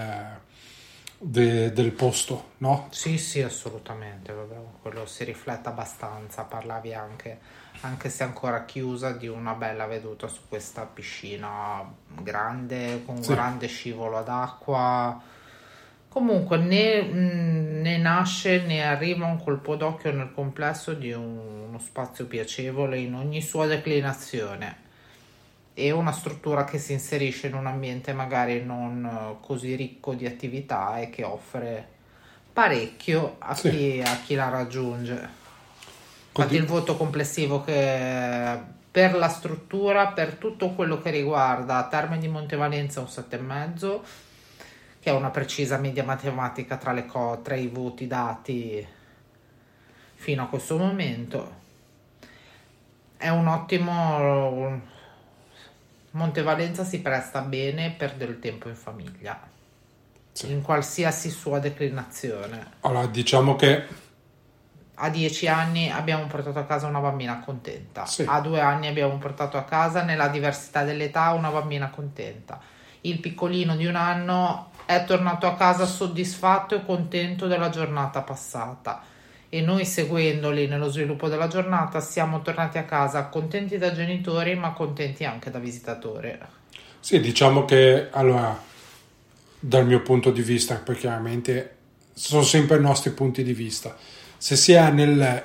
de- 1.19 1.73
del 1.73 1.91
posto, 1.93 2.51
no? 2.59 2.87
Sì, 2.91 3.19
sì, 3.19 3.43
assolutamente, 3.43 4.33
quello 4.81 5.07
si 5.07 5.25
riflette 5.25 5.69
abbastanza, 5.69 6.43
parlavi 6.45 6.95
anche, 6.95 7.39
anche 7.83 8.11
se 8.11 8.23
ancora 8.25 8.65
chiusa, 8.65 9.13
di 9.13 9.27
una 9.29 9.55
bella 9.55 9.87
veduta 9.87 10.29
su 10.29 10.41
questa 10.49 10.85
piscina 10.85 11.83
grande, 12.23 13.03
con 13.07 13.17
un 13.17 13.23
Sì. 13.23 13.33
grande 13.33 13.67
scivolo 13.69 14.19
ad 14.19 14.29
acqua. 14.29 15.21
Comunque 16.09 16.57
né, 16.59 17.03
mh, 17.03 17.81
né 17.83 17.97
nasce 17.99 18.63
né 18.67 18.83
arriva 18.85 19.27
un 19.27 19.43
colpo 19.43 19.77
d'occhio 19.77 20.13
nel 20.13 20.33
complesso 20.33 20.93
di 20.93 21.13
un- 21.13 21.67
uno 21.69 21.79
spazio 21.79 22.27
piacevole 22.27 22.99
in 22.99 23.15
ogni 23.15 23.41
sua 23.41 23.67
declinazione 23.67 24.89
e 25.73 25.91
una 25.93 26.11
struttura 26.13 26.65
che 26.65 26.79
si 26.79 26.93
inserisce 26.93 27.47
in 27.47 27.55
un 27.55 27.67
ambiente 27.67 28.13
magari 28.13 28.63
non 28.65 29.05
eh, 29.07 29.37
così 29.47 29.77
ricco 29.77 30.15
di 30.15 30.27
attività 30.27 30.99
e 31.01 31.11
che 31.11 31.23
offre 31.25 31.87
parecchio 32.53 33.37
a, 33.39 33.55
Sì. 33.55 33.71
chi, 33.71 34.03
a 34.05 34.17
chi 34.21 34.35
la 34.35 34.49
raggiunge. 34.49 35.40
Infatti 36.43 36.57
il 36.59 36.67
voto 36.67 36.97
complessivo 36.97 37.63
che 37.63 38.59
per 38.91 39.15
la 39.15 39.29
struttura, 39.29 40.09
per 40.09 40.35
tutto 40.35 40.71
quello 40.71 41.01
che 41.01 41.11
riguarda 41.11 41.87
Terme 41.89 42.19
di 42.19 42.29
Montevalenza 42.29 43.01
un 43.01 43.07
7,5 43.07 44.01
che 45.01 45.11
è 45.11 45.13
una 45.13 45.31
precisa 45.31 45.77
media 45.79 46.03
matematica 46.05 46.77
tra, 46.77 46.93
le 46.93 47.07
co- 47.07 47.41
tra 47.43 47.55
i 47.55 47.67
voti 47.69 48.07
dati 48.07 48.87
fino 50.15 50.43
a 50.43 50.47
questo 50.47 50.77
momento. 50.77 51.59
È 53.17 53.29
un 53.29 53.47
ottimo 53.47 54.81
Montevalenza 56.13 56.85
si 56.85 57.01
presta 57.01 57.41
bene 57.43 57.93
per 57.93 58.15
del 58.15 58.39
tempo 58.41 58.69
in 58.69 58.75
famiglia, 58.75 59.41
Sì. 60.33 60.51
in 60.51 60.63
qualsiasi 60.63 61.31
sua 61.31 61.59
declinazione. 61.61 62.73
Allora, 62.81 63.07
diciamo 63.07 63.57
che 63.57 63.87
A 65.03 65.09
10 65.09 65.49
anni 65.49 65.91
abbiamo 65.91 66.27
portato 66.27 66.59
a 66.59 66.65
casa 66.65 66.87
una 66.87 66.99
bambina 67.01 67.41
contenta, 67.43 68.05
Sì. 68.05 68.23
a 68.27 68.41
2 68.41 68.61
anni 68.61 68.87
abbiamo 68.87 69.17
portato 69.17 69.57
a 69.57 69.63
casa 69.63 70.03
nella 70.03 70.29
diversità 70.29 70.85
dell'età 70.85 71.31
una 71.31 71.49
bambina 71.49 71.89
contenta. 71.89 72.61
Il 73.03 73.19
piccolino 73.19 73.77
di 73.77 73.87
un 73.87 73.97
anno 73.97 74.73
è 74.85 75.03
tornato 75.05 75.47
a 75.47 75.55
casa 75.57 75.87
soddisfatto 75.87 76.75
e 76.75 76.85
contento 76.85 77.47
della 77.47 77.71
giornata 77.71 78.21
passata 78.21 79.03
e 79.49 79.63
noi 79.63 79.87
seguendoli 79.87 80.67
nello 80.67 80.91
sviluppo 80.91 81.29
della 81.29 81.49
giornata 81.49 82.01
siamo 82.01 82.43
tornati 82.43 82.77
a 82.77 82.85
casa 82.85 83.25
contenti 83.29 83.79
da 83.79 83.93
genitori 83.95 84.55
ma 84.55 84.73
contenti 84.73 85.25
anche 85.25 85.51
da 85.51 85.59
visitatori. 85.59 86.37
Sì, 87.01 87.21
diciamo 87.21 87.65
che 87.65 88.09
allora, 88.11 88.55
dal 89.59 89.87
mio 89.87 90.03
punto 90.03 90.31
di 90.31 90.43
vista, 90.43 90.75
poi 90.75 90.97
chiaramente 90.97 91.77
sono 92.13 92.43
sempre 92.43 92.77
i 92.77 92.81
nostri 92.83 93.13
punti 93.13 93.43
di 93.43 93.55
vista. 93.55 93.97
Se 94.43 94.57
si 94.57 94.73
è 94.73 94.91
nel, 94.91 95.43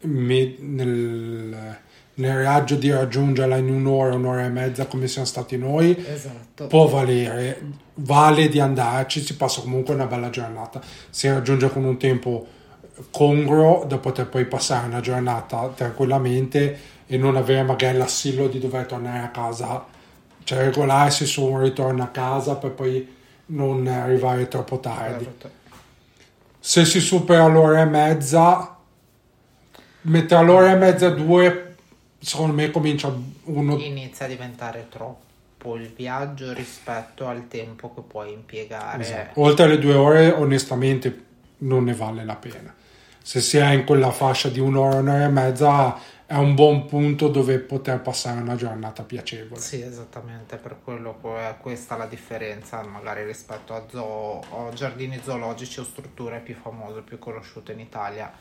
nel, 0.00 1.76
nel 2.14 2.42
raggio 2.42 2.74
di 2.76 2.90
raggiungerla 2.90 3.56
in 3.56 3.68
un'ora, 3.68 4.14
un'ora 4.14 4.46
e 4.46 4.48
mezza 4.48 4.86
come 4.86 5.08
siamo 5.08 5.26
stati 5.26 5.58
noi, 5.58 5.94
Esatto. 5.94 6.66
può 6.66 6.86
valere, 6.86 7.60
vale 7.96 8.48
di 8.48 8.58
andarci, 8.58 9.20
si 9.20 9.36
passa 9.36 9.60
comunque 9.60 9.92
una 9.92 10.06
bella 10.06 10.30
giornata. 10.30 10.80
Si 11.10 11.28
raggiunge 11.28 11.68
con 11.68 11.84
un 11.84 11.98
tempo 11.98 12.46
congruo 13.10 13.84
da 13.86 13.98
poter 13.98 14.26
poi 14.26 14.46
passare 14.46 14.86
una 14.86 15.00
giornata 15.00 15.70
tranquillamente 15.74 16.78
e 17.06 17.18
non 17.18 17.36
avere 17.36 17.62
magari 17.62 17.98
l'assillo 17.98 18.48
di 18.48 18.58
dover 18.58 18.86
tornare 18.86 19.18
a 19.18 19.28
casa, 19.28 19.84
cioè 20.44 20.64
regolarsi 20.64 21.26
su 21.26 21.44
un 21.44 21.60
ritorno 21.60 22.02
a 22.02 22.08
casa 22.08 22.56
per 22.56 22.70
poi 22.70 23.06
non 23.46 23.86
arrivare 23.86 24.48
troppo 24.48 24.80
tardi. 24.80 25.24
Certo. 25.24 25.58
Se 26.60 26.84
si 26.84 27.00
supera 27.00 27.46
l'ora 27.46 27.80
e 27.80 27.86
mezza, 27.86 28.76
metà 30.02 30.40
l'ora 30.42 30.72
e 30.72 30.76
mezza 30.76 31.08
due, 31.08 31.76
secondo 32.18 32.54
me 32.54 32.70
comincia 32.70 33.12
uno 33.44 33.78
Inizia 33.78 34.26
a 34.26 34.28
diventare 34.28 34.86
troppo 34.90 35.76
il 35.76 35.90
viaggio 35.94 36.52
rispetto 36.52 37.26
al 37.26 37.48
tempo 37.48 37.92
che 37.94 38.02
puoi 38.02 38.32
impiegare. 38.32 39.02
Esatto. 39.02 39.40
Oltre 39.40 39.64
alle 39.64 39.78
due 39.78 39.94
ore, 39.94 40.30
onestamente, 40.30 41.24
non 41.58 41.84
ne 41.84 41.94
vale 41.94 42.24
la 42.24 42.36
pena. 42.36 42.74
Se 43.22 43.40
si 43.40 43.58
è 43.58 43.70
in 43.72 43.84
quella 43.84 44.10
fascia 44.10 44.48
di 44.48 44.60
un'ora, 44.60 44.96
un'ora 44.96 45.24
e 45.24 45.28
mezza, 45.28 45.98
è 46.30 46.36
un 46.36 46.54
buon 46.54 46.86
punto 46.86 47.26
dove 47.26 47.58
poter 47.58 48.00
passare 48.00 48.40
una 48.40 48.54
giornata 48.54 49.02
piacevole. 49.02 49.60
Sì, 49.60 49.82
esattamente, 49.82 50.58
per 50.58 50.76
quello 50.84 51.18
è 51.36 51.56
questa 51.60 51.96
la 51.96 52.06
differenza 52.06 52.80
magari 52.82 53.24
rispetto 53.24 53.74
a, 53.74 53.84
zoo, 53.90 54.40
o 54.48 54.70
giardini 54.72 55.20
zoologici 55.24 55.80
o 55.80 55.84
strutture 55.84 56.38
più 56.38 56.54
famose, 56.54 57.00
più 57.00 57.18
conosciute 57.18 57.72
in 57.72 57.80
Italia, 57.80 58.32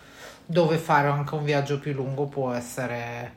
dove 0.46 0.78
fare 0.78 1.08
anche 1.08 1.34
un 1.34 1.44
viaggio 1.44 1.80
più 1.80 1.94
lungo 1.94 2.28
può 2.28 2.52
essere 2.52 3.34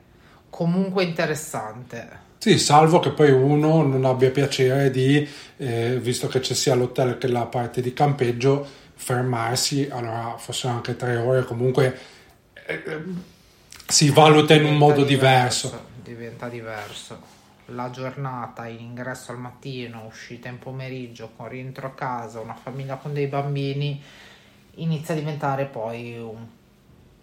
comunque 0.51 1.03
interessante. 1.03 2.31
Sì, 2.37 2.59
salvo 2.59 2.99
che 2.99 3.09
poi 3.09 3.31
uno 3.31 3.81
non 3.81 4.05
abbia 4.05 4.29
piacere 4.29 4.91
di, 4.91 5.27
eh, 5.57 5.97
visto 5.99 6.27
che 6.27 6.41
ci 6.41 6.53
sia 6.53 6.75
l'hotel 6.75 7.17
che 7.17 7.27
la 7.27 7.45
parte 7.47 7.81
di 7.81 7.91
campeggio, 7.93 8.67
fermarsi, 8.95 9.87
allora 9.89 10.35
forse 10.37 10.67
anche 10.67 10.95
tre 10.95 11.17
ore, 11.17 11.43
comunque 11.43 11.99
eh, 12.65 13.03
si 13.87 14.09
valuta 14.09 14.53
in 14.53 14.65
un 14.65 14.77
modo 14.77 15.03
diverso. 15.03 15.91
Diventa 16.01 16.47
diverso. 16.47 17.31
La 17.67 17.89
giornata, 17.89 18.67
in 18.67 18.79
ingresso 18.79 19.31
al 19.31 19.39
mattino, 19.39 20.05
uscita 20.05 20.49
in 20.49 20.59
pomeriggio, 20.59 21.31
con 21.35 21.47
rientro 21.47 21.87
a 21.87 21.91
casa, 21.91 22.39
una 22.39 22.55
famiglia 22.55 22.95
con 22.95 23.13
dei 23.13 23.27
bambini, 23.27 24.01
inizia 24.75 25.13
a 25.13 25.17
diventare 25.17 25.65
poi 25.65 26.17
un 26.17 26.45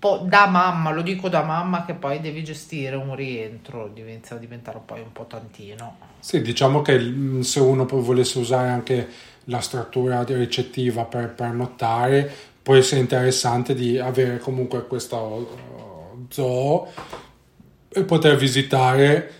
po' 0.00 0.24
da 0.24 0.46
mamma, 0.46 0.92
lo 0.92 1.02
dico 1.02 1.28
da 1.28 1.42
mamma 1.42 1.84
che 1.84 1.92
poi 1.92 2.20
devi 2.20 2.42
gestire 2.42 2.96
un 2.96 3.14
rientro, 3.14 3.88
diventa 3.92 4.34
a 4.34 4.38
diventare 4.38 4.80
poi 4.84 5.00
un 5.00 5.12
po' 5.12 5.26
tantino. 5.26 5.98
Sì, 6.18 6.40
diciamo 6.40 6.80
che 6.80 6.98
se 7.42 7.60
uno 7.60 7.84
volesse 7.84 8.38
usare 8.38 8.70
anche 8.70 9.08
la 9.44 9.60
struttura 9.60 10.24
ricettiva 10.24 11.04
per 11.04 11.34
pernottare, 11.34 12.32
può 12.62 12.74
essere 12.76 13.02
interessante 13.02 13.74
di 13.74 13.98
avere 13.98 14.38
comunque 14.38 14.86
questo 14.86 15.16
uh, 15.16 16.26
zoo 16.30 16.88
e 17.88 18.02
poter 18.02 18.36
visitare 18.36 19.32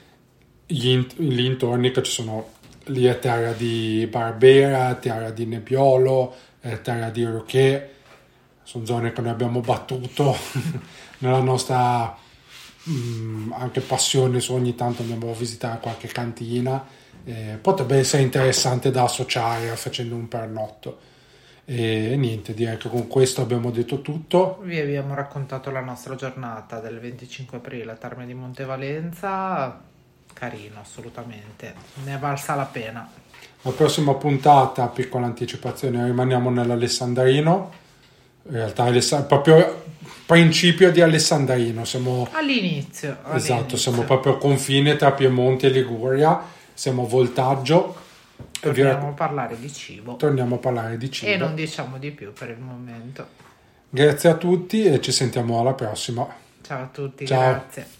gli, 0.67 0.95
gli 1.17 1.45
intorni 1.45 1.91
che 1.91 2.03
ci 2.03 2.13
sono 2.13 2.49
lì 2.85 3.05
è 3.05 3.19
terra 3.19 3.53
di 3.53 4.07
Barbera, 4.11 4.95
terra 4.95 5.31
di 5.31 5.47
Nebbiolo, 5.47 6.35
terra 6.83 7.09
di 7.09 7.25
Roquet, 7.25 7.89
sono 8.71 8.87
zone 8.87 9.13
che 9.13 9.21
noi 9.21 9.31
abbiamo 9.31 9.59
battuto 9.59 10.37
nella 11.19 11.41
nostra 11.41 12.17
mh, 12.85 12.93
mm, 12.93 13.53
anche 13.55 13.81
passione 13.81 14.39
su 14.39 14.53
ogni 14.53 14.77
tanto 14.77 15.03
andiamo 15.03 15.29
a 15.29 15.35
visitare 15.35 15.81
qualche 15.81 16.07
cantina, 16.07 16.87
eh, 17.25 17.59
potrebbe 17.61 17.97
essere 17.97 18.23
interessante 18.23 18.93
da 18.93 19.03
associare 19.03 19.75
facendo 19.75 20.15
un 20.15 20.29
pernotto. 20.29 20.99
E 21.65 22.15
niente, 22.17 22.55
direi 22.55 22.77
che 22.77 22.89
con 22.89 23.09
questo 23.09 23.43
abbiamo 23.43 23.73
detto 23.73 24.03
tutto. 24.03 24.61
Vi 24.63 24.79
abbiamo 24.79 25.15
raccontato 25.15 25.73
la 25.73 25.81
nostra 25.81 26.15
giornata 26.15 26.79
del 26.79 27.01
25 27.01 27.59
aprile 27.59 27.91
a 27.91 27.97
Terme 27.97 28.25
di 28.25 28.35
Montevalenza 28.35 29.81
carino 30.33 30.79
assolutamente, 30.81 31.75
ne 32.05 32.15
è 32.15 32.19
valsa 32.19 32.55
la 32.55 32.67
pena. 32.67 33.11
La 33.63 33.71
prossima 33.73 34.15
puntata, 34.15 34.87
piccola 34.87 35.27
anticipazione, 35.27 36.05
rimaniamo 36.05 36.51
nell'Alessandrino, 36.51 37.89
in 38.49 38.55
realtà 38.55 38.87
è 38.89 39.25
proprio 39.25 39.83
principio 40.27 40.93
di 40.93 41.01
Alessandrino, 41.01 41.85
siamo 41.85 42.29
all'inizio. 42.33 43.17
Esatto, 43.33 43.53
all'inizio. 43.53 43.77
siamo 43.79 44.03
proprio 44.03 44.39
confine 44.39 44.97
tra 44.97 45.13
Piemonte 45.13 45.67
e 45.67 45.71
Liguria, 45.71 46.41
siamo 46.73 47.05
a 47.05 47.07
voltaggio. 47.07 47.97
Torniamo 48.61 49.09
a 49.09 49.13
parlare 49.13 49.59
di 49.59 49.73
cibo. 49.73 50.17
Torniamo 50.17 50.55
a 50.55 50.59
parlare 50.59 50.97
di 50.97 51.11
cibo. 51.11 51.31
E 51.31 51.37
non 51.37 51.55
diciamo 51.55 51.99
di 51.99 52.11
più 52.11 52.33
per 52.33 52.51
il 52.51 52.59
momento. 52.59 53.27
Grazie 53.89 54.29
a 54.29 54.35
tutti 54.35 54.85
e 54.85 55.01
ci 55.01 55.11
sentiamo 55.11 55.59
alla 55.59 55.75
prossima. 55.75 56.27
Ciao 56.63 56.83
a 56.83 56.89
tutti, 56.93 57.27
Ciao. 57.27 57.41
grazie. 57.41 58.00